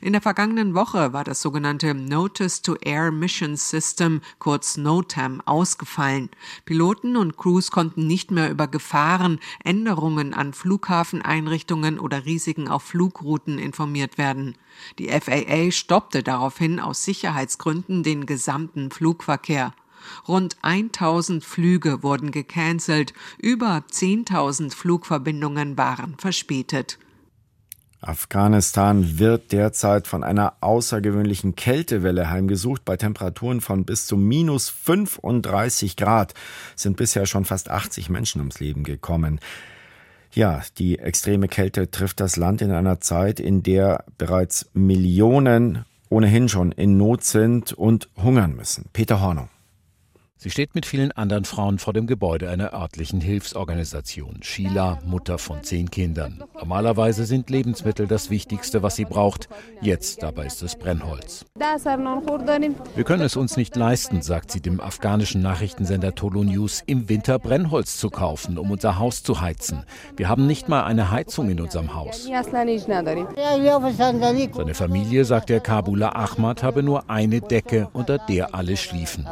In 0.00 0.12
der 0.12 0.22
vergangenen 0.22 0.74
Woche 0.74 1.12
war 1.12 1.24
das 1.24 1.42
sogenannte 1.42 1.94
Notice 1.94 2.62
to 2.62 2.76
Air 2.76 3.10
Mission 3.10 3.56
System, 3.56 4.20
kurz 4.38 4.76
NOTAM, 4.76 5.40
ausgefallen. 5.44 6.30
Piloten 6.64 7.16
und 7.16 7.36
Crews 7.36 7.70
konnten 7.70 8.06
nicht 8.06 8.30
mehr 8.30 8.50
über 8.50 8.68
Gefahren, 8.68 9.40
Änderungen 9.64 10.34
an 10.34 10.52
Flughafeneinrichtungen 10.52 11.98
oder 11.98 12.24
Risiken 12.24 12.68
auf 12.68 12.82
Flugrouten 12.82 13.58
informiert 13.58 14.18
werden. 14.18 14.56
Die 14.98 15.08
FAA 15.08 15.70
stoppte 15.70 16.22
daraufhin 16.22 16.80
aus 16.80 17.04
Sicherheitsgründen 17.04 18.02
den 18.02 18.26
gesamten 18.26 18.90
Flugverkehr. 18.90 19.74
Rund 20.26 20.56
1000 20.62 21.44
Flüge 21.44 22.02
wurden 22.02 22.30
gecancelt, 22.30 23.14
über 23.38 23.84
10.000 23.90 24.74
Flugverbindungen 24.74 25.76
waren 25.76 26.16
verspätet. 26.18 26.98
Afghanistan 28.02 29.20
wird 29.20 29.52
derzeit 29.52 30.08
von 30.08 30.24
einer 30.24 30.54
außergewöhnlichen 30.60 31.54
Kältewelle 31.54 32.30
heimgesucht. 32.30 32.84
Bei 32.84 32.96
Temperaturen 32.96 33.60
von 33.60 33.84
bis 33.84 34.06
zu 34.06 34.16
minus 34.16 34.68
35 34.68 35.96
Grad 35.96 36.34
sind 36.74 36.96
bisher 36.96 37.26
schon 37.26 37.44
fast 37.44 37.70
80 37.70 38.10
Menschen 38.10 38.40
ums 38.40 38.58
Leben 38.58 38.82
gekommen. 38.82 39.38
Ja, 40.32 40.62
die 40.78 40.98
extreme 40.98 41.46
Kälte 41.46 41.90
trifft 41.90 42.18
das 42.18 42.36
Land 42.36 42.60
in 42.60 42.72
einer 42.72 43.00
Zeit, 43.00 43.38
in 43.38 43.62
der 43.62 44.04
bereits 44.18 44.68
Millionen 44.74 45.84
ohnehin 46.08 46.48
schon 46.48 46.72
in 46.72 46.96
Not 46.96 47.22
sind 47.22 47.72
und 47.72 48.08
hungern 48.16 48.56
müssen. 48.56 48.86
Peter 48.92 49.20
Hornung. 49.20 49.48
Sie 50.42 50.50
steht 50.50 50.74
mit 50.74 50.86
vielen 50.86 51.12
anderen 51.12 51.44
Frauen 51.44 51.78
vor 51.78 51.92
dem 51.92 52.08
Gebäude 52.08 52.50
einer 52.50 52.74
örtlichen 52.74 53.20
Hilfsorganisation. 53.20 54.40
Sheila, 54.42 54.98
Mutter 55.04 55.38
von 55.38 55.62
zehn 55.62 55.88
Kindern. 55.88 56.42
Normalerweise 56.54 57.26
sind 57.26 57.48
Lebensmittel 57.48 58.08
das 58.08 58.28
Wichtigste, 58.28 58.82
was 58.82 58.96
sie 58.96 59.04
braucht. 59.04 59.48
Jetzt 59.82 60.20
dabei 60.20 60.46
ist 60.46 60.60
es 60.64 60.74
Brennholz. 60.74 61.44
Wir 61.54 63.04
können 63.04 63.22
es 63.22 63.36
uns 63.36 63.56
nicht 63.56 63.76
leisten, 63.76 64.20
sagt 64.20 64.50
sie 64.50 64.60
dem 64.60 64.80
afghanischen 64.80 65.42
Nachrichtensender 65.42 66.16
Tolo 66.16 66.42
News, 66.42 66.82
im 66.86 67.08
Winter 67.08 67.38
Brennholz 67.38 67.98
zu 67.98 68.10
kaufen, 68.10 68.58
um 68.58 68.72
unser 68.72 68.98
Haus 68.98 69.22
zu 69.22 69.40
heizen. 69.40 69.84
Wir 70.16 70.28
haben 70.28 70.48
nicht 70.48 70.68
mal 70.68 70.82
eine 70.82 71.12
Heizung 71.12 71.50
in 71.50 71.60
unserem 71.60 71.94
Haus. 71.94 72.24
Seine 72.24 72.80
Familie, 74.74 75.24
sagt 75.24 75.50
der 75.50 75.60
Kabuler 75.60 76.16
Ahmad, 76.16 76.64
habe 76.64 76.82
nur 76.82 77.08
eine 77.08 77.40
Decke, 77.40 77.86
unter 77.92 78.18
der 78.18 78.56
alle 78.56 78.76
schliefen. 78.76 79.24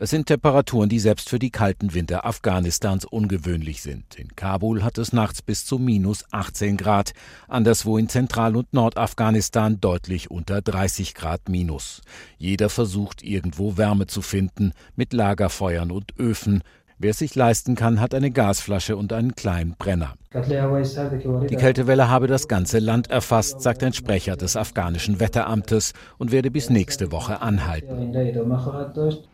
Es 0.00 0.10
sind 0.10 0.26
Temperaturen, 0.26 0.88
die 0.88 1.00
selbst 1.00 1.28
für 1.28 1.40
die 1.40 1.50
kalten 1.50 1.92
Winter 1.92 2.24
Afghanistans 2.24 3.04
ungewöhnlich 3.04 3.82
sind. 3.82 4.14
In 4.14 4.36
Kabul 4.36 4.84
hat 4.84 4.96
es 4.96 5.12
nachts 5.12 5.42
bis 5.42 5.66
zu 5.66 5.80
minus 5.80 6.24
18 6.30 6.76
Grad, 6.76 7.14
anderswo 7.48 7.98
in 7.98 8.08
Zentral- 8.08 8.54
und 8.54 8.72
Nordafghanistan 8.72 9.80
deutlich 9.80 10.30
unter 10.30 10.62
30 10.62 11.14
Grad 11.14 11.48
minus. 11.48 12.02
Jeder 12.36 12.70
versucht 12.70 13.24
irgendwo 13.24 13.76
Wärme 13.76 14.06
zu 14.06 14.22
finden, 14.22 14.70
mit 14.94 15.12
Lagerfeuern 15.12 15.90
und 15.90 16.16
Öfen. 16.16 16.62
Wer 16.98 17.10
es 17.10 17.18
sich 17.18 17.34
leisten 17.34 17.74
kann, 17.74 18.00
hat 18.00 18.14
eine 18.14 18.30
Gasflasche 18.30 18.96
und 18.96 19.12
einen 19.12 19.34
kleinen 19.34 19.74
Brenner. 19.76 20.14
Die 20.30 21.56
Kältewelle 21.56 22.10
habe 22.10 22.26
das 22.26 22.48
ganze 22.48 22.80
Land 22.80 23.08
erfasst, 23.08 23.62
sagt 23.62 23.82
ein 23.82 23.94
Sprecher 23.94 24.36
des 24.36 24.56
afghanischen 24.58 25.20
Wetteramtes 25.20 25.94
und 26.18 26.32
werde 26.32 26.50
bis 26.50 26.68
nächste 26.68 27.10
Woche 27.10 27.40
anhalten. 27.40 28.12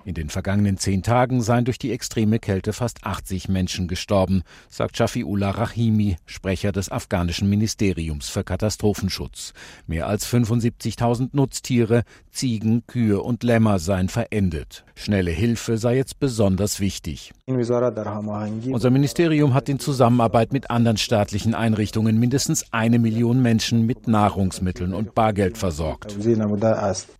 In 0.04 0.14
den 0.14 0.28
vergangenen 0.28 0.78
zehn 0.78 1.02
Tagen 1.02 1.42
seien 1.42 1.64
durch 1.64 1.78
die 1.78 1.90
extreme 1.90 2.38
Kälte 2.38 2.72
fast 2.72 3.04
80 3.04 3.48
Menschen 3.48 3.88
gestorben, 3.88 4.42
sagt 4.68 4.96
Shafiullah 4.96 5.50
Rahimi, 5.50 6.16
Sprecher 6.26 6.70
des 6.70 6.92
afghanischen 6.92 7.50
Ministeriums 7.50 8.28
für 8.28 8.44
Katastrophenschutz. 8.44 9.52
Mehr 9.88 10.06
als 10.06 10.32
75.000 10.32 11.30
Nutztiere, 11.32 12.04
Ziegen, 12.30 12.86
Kühe 12.86 13.20
und 13.20 13.42
Lämmer 13.42 13.80
seien 13.80 14.08
verendet. 14.08 14.84
Schnelle 14.94 15.32
Hilfe 15.32 15.76
sei 15.76 15.96
jetzt 15.96 16.20
besonders 16.20 16.78
wichtig. 16.78 17.32
Unser 17.46 18.90
Ministerium 18.90 19.54
hat 19.54 19.68
in 19.68 19.80
Zusammenarbeit 19.80 20.52
mit 20.52 20.70
anderen 20.70 20.83
anderen 20.84 20.98
staatlichen 20.98 21.54
Einrichtungen 21.54 22.18
mindestens 22.18 22.70
eine 22.70 22.98
Million 22.98 23.40
Menschen 23.40 23.86
mit 23.86 24.06
Nahrungsmitteln 24.06 24.92
und 24.92 25.14
Bargeld 25.14 25.56
versorgt. 25.56 26.14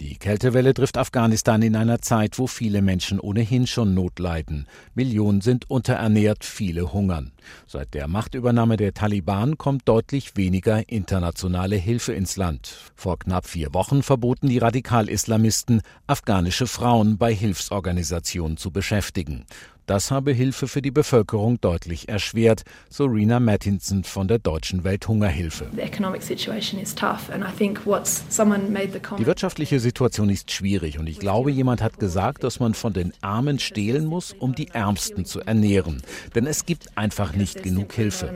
Die 0.01 0.17
Kältewelle 0.17 0.75
trifft 0.75 0.99
Afghanistan 0.99 1.63
in 1.63 1.75
einer 1.75 2.03
Zeit, 2.03 2.39
wo 2.39 2.47
viele 2.47 2.83
Menschen 2.83 3.19
ohnehin 3.19 3.67
schon 3.67 3.95
Not 3.95 4.19
leiden. 4.19 4.67
Millionen 4.95 5.41
sind 5.41 5.71
unterernährt, 5.71 6.45
viele 6.45 6.93
hungern. 6.93 7.33
Seit 7.67 7.95
der 7.95 8.07
Machtübernahme 8.07 8.77
der 8.77 8.93
Taliban 8.93 9.57
kommt 9.57 9.89
deutlich 9.89 10.37
weniger 10.37 10.87
internationale 10.91 11.77
Hilfe 11.77 12.13
ins 12.13 12.37
Land. 12.37 12.77
Vor 12.95 13.19
knapp 13.19 13.47
vier 13.47 13.73
Wochen 13.73 14.03
verboten 14.03 14.51
die 14.51 14.59
Radikal-Islamisten, 14.59 15.81
afghanische 16.07 16.67
Frauen 16.67 17.17
bei 17.17 17.35
Hilfsorganisationen 17.35 18.59
zu 18.59 18.71
beschäftigen. 18.71 19.47
Das 19.87 20.11
habe 20.11 20.33
Hilfe 20.33 20.67
für 20.67 20.81
die 20.81 20.91
Bevölkerung 20.91 21.61
deutlich 21.61 22.09
erschwert, 22.09 22.63
so 22.89 23.05
Rena 23.05 23.39
Mattinson 23.39 24.03
von 24.05 24.29
der 24.29 24.39
Deutschen 24.39 24.83
Welthungerhilfe. 24.83 25.71
Die 29.19 29.27
wirtschaftliche 29.27 29.81
Situation 29.81 30.31
ist 30.31 30.51
schwierig 30.51 30.99
und 30.99 31.07
ich 31.07 31.19
glaube, 31.19 31.51
jemand 31.51 31.83
hat 31.83 31.99
gesagt, 31.99 32.45
dass 32.45 32.61
man 32.61 32.73
von 32.73 32.95
den 32.95 33.13
Armen 33.21 33.59
stehlen 33.59 34.07
muss, 34.07 34.33
um 34.33 34.55
die 34.55 34.69
Ärmsten 34.69 35.27
zu 35.27 35.41
ernähren. 35.41 36.01
Denn 36.35 36.47
es 36.47 36.65
gibt 36.65 36.97
einfach 36.97 37.35
nicht 37.35 37.63
genug 37.63 37.93
Hilfe. 37.93 38.33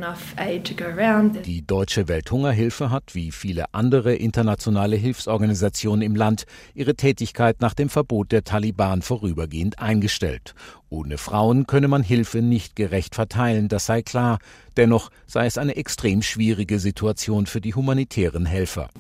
Die 1.47 1.67
Deutsche 1.67 2.09
Welthungerhilfe 2.09 2.91
hat, 2.91 3.15
wie 3.15 3.33
viele 3.33 3.73
andere 3.73 4.15
internationale 4.15 4.97
Hilfsorganisationen 4.97 6.03
im 6.03 6.15
Land, 6.15 6.45
ihre 6.75 6.95
Tätigkeit 6.95 7.63
nach 7.63 7.73
dem 7.73 7.89
Verbot 7.89 8.33
der 8.33 8.45
Taliban 8.45 9.01
vorübergehend 9.01 9.79
eingestellt. 9.79 10.55
Ohne 10.91 11.19
Frauen 11.19 11.67
könne 11.67 11.89
man 11.89 12.03
Hilfe 12.03 12.41
nicht 12.41 12.75
gerecht 12.75 13.15
verteilen, 13.15 13.69
das 13.69 13.87
sei 13.87 14.03
klar. 14.03 14.39
Dennoch 14.79 15.11
sei 15.27 15.47
es 15.47 15.59
eine 15.59 15.75
extrem 15.75 16.23
schwierige 16.23 16.79
Situation 16.79 17.47
für 17.47 17.61
die 17.61 17.75
humanitären 17.75 18.47
Helfer. 18.47 18.91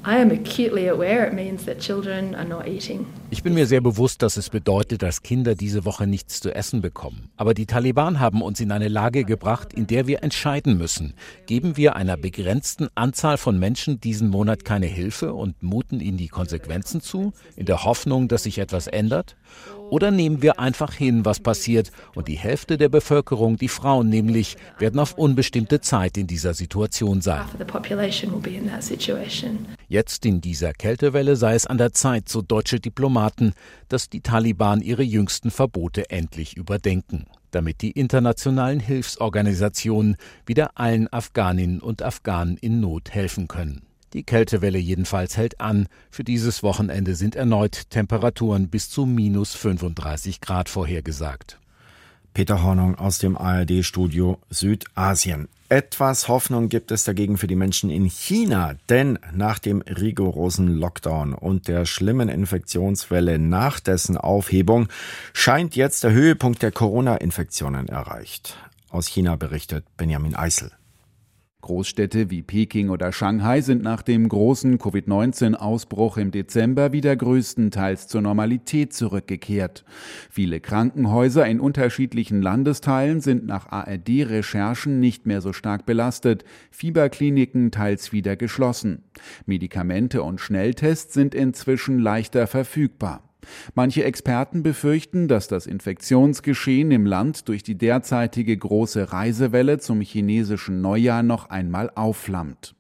Ich 3.30 3.42
bin 3.44 3.54
mir 3.54 3.66
sehr 3.66 3.80
bewusst, 3.80 4.22
dass 4.22 4.36
es 4.36 4.50
bedeutet, 4.50 5.02
dass 5.02 5.22
Kinder 5.22 5.54
diese 5.54 5.84
Woche 5.84 6.08
nichts 6.08 6.40
zu 6.40 6.52
essen 6.52 6.80
bekommen. 6.80 7.30
Aber 7.36 7.54
die 7.54 7.66
Taliban 7.66 8.18
haben 8.18 8.42
uns 8.42 8.58
in 8.58 8.72
eine 8.72 8.88
Lage 8.88 9.22
gebracht, 9.22 9.72
in 9.72 9.86
der 9.86 10.08
wir 10.08 10.24
entscheiden 10.24 10.78
müssen. 10.78 11.14
Geben 11.46 11.76
wir 11.76 11.94
einer 11.94 12.16
begrenzten 12.16 12.88
Anzahl 12.96 13.36
von 13.36 13.56
Menschen 13.56 14.00
diesen 14.00 14.30
Monat 14.30 14.64
keine 14.64 14.86
Hilfe 14.86 15.32
und 15.32 15.62
muten 15.62 16.00
ihnen 16.00 16.18
die 16.18 16.26
Konsequenzen 16.26 17.00
zu, 17.00 17.32
in 17.54 17.66
der 17.66 17.84
Hoffnung, 17.84 18.26
dass 18.26 18.42
sich 18.42 18.58
etwas 18.58 18.88
ändert? 18.88 19.36
Oder 19.90 20.10
nehmen 20.10 20.42
wir 20.42 20.60
einfach 20.60 20.92
hin, 20.92 21.24
was 21.24 21.40
passiert, 21.40 21.92
und 22.14 22.28
die 22.28 22.36
Hälfte 22.36 22.76
der 22.76 22.90
Bevölkerung, 22.90 23.56
die 23.56 23.68
Frauen 23.68 24.10
nämlich, 24.10 24.56
werden 24.78 25.00
auf 25.00 25.14
unbestimmte 25.16 25.67
Zeit 25.80 26.16
in 26.16 26.26
dieser 26.26 26.54
Situation 26.54 27.20
sein. 27.20 27.44
Jetzt 29.88 30.26
in 30.26 30.40
dieser 30.40 30.72
Kältewelle 30.72 31.36
sei 31.36 31.54
es 31.54 31.66
an 31.66 31.78
der 31.78 31.92
Zeit, 31.92 32.28
so 32.28 32.42
deutsche 32.42 32.80
Diplomaten, 32.80 33.52
dass 33.88 34.08
die 34.08 34.20
Taliban 34.20 34.80
ihre 34.80 35.02
jüngsten 35.02 35.50
Verbote 35.50 36.10
endlich 36.10 36.56
überdenken 36.56 37.26
damit 37.50 37.82
die 37.82 37.92
internationalen 37.92 38.80
Hilfsorganisationen 38.80 40.16
wieder 40.46 40.72
allen 40.74 41.12
Afghaninnen 41.12 41.80
und 41.80 42.02
Afghanen 42.02 42.56
in 42.56 42.80
Not 42.80 43.10
helfen 43.10 43.48
können. 43.48 43.82
Die 44.14 44.22
Kältewelle 44.22 44.78
jedenfalls 44.78 45.36
hält 45.36 45.60
an. 45.60 45.86
Für 46.10 46.24
dieses 46.24 46.62
Wochenende 46.62 47.14
sind 47.14 47.36
erneut 47.36 47.90
Temperaturen 47.90 48.68
bis 48.68 48.88
zu 48.88 49.04
minus 49.04 49.54
35 49.54 50.40
Grad 50.40 50.68
vorhergesagt. 50.70 51.58
Peter 52.34 52.62
Hornung 52.62 52.94
aus 52.94 53.18
dem 53.18 53.36
ARD-Studio 53.36 54.38
Südasien. 54.50 55.48
Etwas 55.70 56.28
Hoffnung 56.28 56.70
gibt 56.70 56.90
es 56.92 57.04
dagegen 57.04 57.36
für 57.36 57.46
die 57.46 57.54
Menschen 57.54 57.90
in 57.90 58.06
China, 58.06 58.74
denn 58.88 59.18
nach 59.34 59.58
dem 59.58 59.82
rigorosen 59.82 60.68
Lockdown 60.68 61.34
und 61.34 61.68
der 61.68 61.84
schlimmen 61.84 62.30
Infektionswelle 62.30 63.38
nach 63.38 63.78
dessen 63.78 64.16
Aufhebung 64.16 64.88
scheint 65.34 65.76
jetzt 65.76 66.04
der 66.04 66.12
Höhepunkt 66.12 66.62
der 66.62 66.72
Corona-Infektionen 66.72 67.88
erreicht. 67.88 68.56
Aus 68.88 69.08
China 69.08 69.36
berichtet 69.36 69.84
Benjamin 69.98 70.34
Eisel. 70.34 70.72
Großstädte 71.60 72.30
wie 72.30 72.42
Peking 72.42 72.88
oder 72.88 73.12
Shanghai 73.12 73.60
sind 73.62 73.82
nach 73.82 74.02
dem 74.02 74.28
großen 74.28 74.78
Covid-19-Ausbruch 74.78 76.16
im 76.16 76.30
Dezember 76.30 76.92
wieder 76.92 77.16
größtenteils 77.16 78.06
zur 78.06 78.22
Normalität 78.22 78.92
zurückgekehrt. 78.92 79.84
Viele 80.30 80.60
Krankenhäuser 80.60 81.46
in 81.46 81.58
unterschiedlichen 81.58 82.42
Landesteilen 82.42 83.20
sind 83.20 83.44
nach 83.44 83.72
ARD-Recherchen 83.72 85.00
nicht 85.00 85.26
mehr 85.26 85.40
so 85.40 85.52
stark 85.52 85.84
belastet, 85.84 86.44
Fieberkliniken 86.70 87.72
teils 87.72 88.12
wieder 88.12 88.36
geschlossen. 88.36 89.02
Medikamente 89.44 90.22
und 90.22 90.40
Schnelltests 90.40 91.12
sind 91.12 91.34
inzwischen 91.34 91.98
leichter 91.98 92.46
verfügbar. 92.46 93.27
Manche 93.74 94.04
Experten 94.04 94.62
befürchten, 94.62 95.28
dass 95.28 95.48
das 95.48 95.66
Infektionsgeschehen 95.66 96.90
im 96.90 97.06
Land 97.06 97.48
durch 97.48 97.62
die 97.62 97.78
derzeitige 97.78 98.56
große 98.56 99.12
Reisewelle 99.12 99.78
zum 99.78 100.00
chinesischen 100.00 100.80
Neujahr 100.80 101.22
noch 101.22 101.50
einmal 101.50 101.90
aufflammt. 101.94 102.74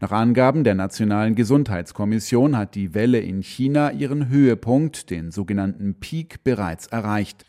Nach 0.00 0.10
Angaben 0.10 0.64
der 0.64 0.74
Nationalen 0.74 1.34
Gesundheitskommission 1.34 2.56
hat 2.56 2.74
die 2.74 2.94
Welle 2.94 3.20
in 3.20 3.42
China 3.42 3.90
ihren 3.92 4.28
Höhepunkt, 4.28 5.10
den 5.10 5.30
sogenannten 5.30 5.94
Peak, 6.00 6.42
bereits 6.44 6.86
erreicht. 6.88 7.44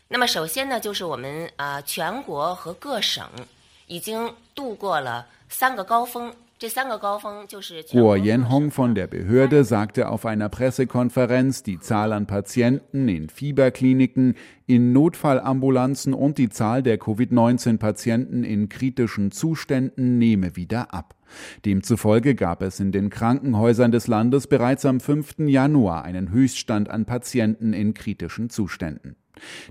Guo 7.90 8.14
Yenhong 8.14 8.70
von 8.70 8.94
der 8.94 9.08
Behörde 9.08 9.64
sagte 9.64 10.08
auf 10.08 10.24
einer 10.24 10.48
Pressekonferenz, 10.48 11.62
die 11.62 11.80
Zahl 11.80 12.12
an 12.12 12.26
Patienten 12.26 13.08
in 13.08 13.28
Fieberkliniken, 13.28 14.36
in 14.66 14.92
Notfallambulanzen 14.92 16.14
und 16.14 16.38
die 16.38 16.50
Zahl 16.50 16.84
der 16.84 16.98
Covid-19-Patienten 16.98 18.44
in 18.44 18.68
kritischen 18.68 19.32
Zuständen 19.32 20.18
nehme 20.18 20.54
wieder 20.54 20.94
ab. 20.94 21.16
Demzufolge 21.64 22.34
gab 22.34 22.62
es 22.62 22.78
in 22.78 22.92
den 22.92 23.10
Krankenhäusern 23.10 23.90
des 23.90 24.06
Landes 24.06 24.46
bereits 24.46 24.84
am 24.84 25.00
5. 25.00 25.40
Januar 25.40 26.04
einen 26.04 26.30
Höchststand 26.30 26.90
an 26.90 27.06
Patienten 27.06 27.72
in 27.72 27.94
kritischen 27.94 28.50
Zuständen. 28.50 29.16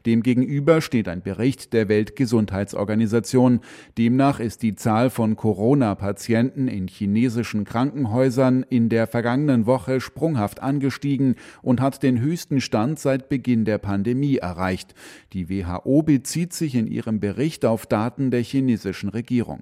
Demgegenüber 0.06 0.82
steht 0.82 1.08
ein 1.08 1.22
Bericht 1.22 1.74
der 1.74 1.88
Weltgesundheitsorganisation. 1.88 3.62
Demnach 3.98 4.40
ist 4.40 4.64
die 4.64 4.76
Zahl 4.76 5.10
von 5.10 5.36
Corona-Patienten 5.36 6.68
in 6.68 6.88
chinesischen 6.88 7.64
Krankenhäusern 7.64 8.66
in 8.70 8.90
der 8.90 9.08
vergangenen 9.08 9.66
Woche 9.66 10.02
sprunghaft 10.02 10.62
angestiegen 10.62 11.36
und 11.62 11.80
hat 11.80 12.04
den 12.04 12.20
höchsten 12.20 12.60
Stand 12.60 13.00
seit 13.00 13.30
Beginn 13.30 13.66
der 13.66 13.78
Pandemie 13.78 14.38
erreicht. 14.38 14.96
Die 15.34 15.50
WHO 15.50 16.02
bezieht 16.02 16.54
sich 16.54 16.76
in 16.76 16.88
ihrem 16.88 17.20
Bericht 17.20 17.66
auf 17.66 17.86
Daten 17.86 18.32
der 18.32 18.42
chinesischen 18.42 19.10
Regierung. 19.10 19.62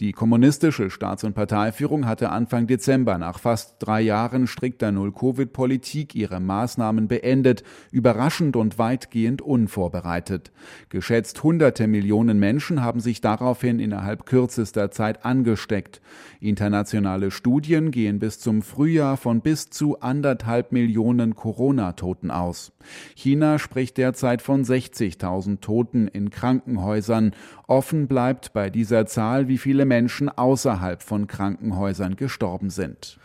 Die 0.00 0.12
kommunistische 0.12 0.90
Staats- 0.90 1.24
und 1.24 1.34
Parteiführung 1.34 2.06
hatte 2.06 2.30
Anfang 2.30 2.66
Dezember 2.66 3.18
nach 3.18 3.38
fast 3.38 3.76
drei 3.78 4.00
Jahren 4.00 4.46
strikter 4.46 4.92
Null-Covid-Politik 4.92 6.14
ihre 6.14 6.40
Maßnahmen 6.40 7.08
beendet, 7.08 7.62
überraschend 7.90 8.56
und 8.56 8.78
weitgehend 8.78 9.42
unvorbereitet. 9.42 10.52
Geschätzt 10.88 11.42
hunderte 11.42 11.86
Millionen 11.86 12.38
Menschen 12.38 12.82
haben 12.82 13.00
sich 13.00 13.20
daraufhin 13.20 13.78
innerhalb 13.78 14.26
kürzester 14.26 14.90
Zeit 14.90 15.24
angesteckt. 15.24 16.00
Internationale 16.40 17.30
Studien 17.30 17.90
gehen 17.90 18.18
bis 18.18 18.40
zum 18.40 18.62
Frühjahr 18.62 19.16
von 19.16 19.40
bis 19.40 19.68
zu 19.70 20.00
anderthalb 20.00 20.72
Millionen 20.72 21.34
Corona-Toten 21.34 22.30
aus. 22.30 22.72
China 23.14 23.58
spricht 23.58 23.98
derzeit 23.98 24.40
von 24.40 24.64
60.000 24.64 25.60
Toten 25.60 26.08
in 26.08 26.30
Krankenhäusern. 26.30 27.32
Offen 27.66 28.08
bleibt 28.08 28.52
bei 28.52 28.70
dieser 28.70 29.06
Zahl, 29.06 29.48
wie 29.50 29.58
viele 29.58 29.84
Menschen 29.84 30.28
außerhalb 30.28 31.02
von 31.02 31.26
Krankenhäusern 31.26 32.14
gestorben 32.16 32.70
sind. 32.70 33.18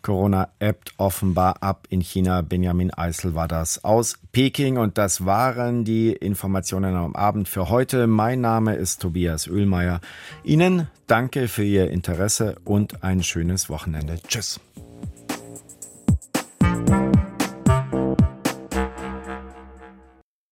Corona 0.00 0.48
ebbt 0.58 0.94
offenbar 0.96 1.62
ab 1.62 1.86
in 1.90 2.00
China. 2.00 2.42
Benjamin 2.42 2.92
Eisel 2.92 3.34
war 3.34 3.48
das 3.48 3.84
aus 3.84 4.18
Peking 4.32 4.78
und 4.78 4.96
das 4.98 5.24
waren 5.26 5.84
die 5.84 6.12
Informationen 6.12 6.94
am 6.94 7.14
Abend 7.14 7.48
für 7.48 7.68
heute. 7.68 8.06
Mein 8.06 8.40
Name 8.40 8.74
ist 8.74 9.02
Tobias 9.02 9.48
Oehlmeier. 9.48 10.00
Ihnen 10.44 10.88
danke 11.06 11.48
für 11.48 11.64
Ihr 11.64 11.90
Interesse 11.90 12.56
und 12.64 13.02
ein 13.04 13.22
schönes 13.22 13.68
Wochenende. 13.68 14.18
Tschüss. 14.26 14.60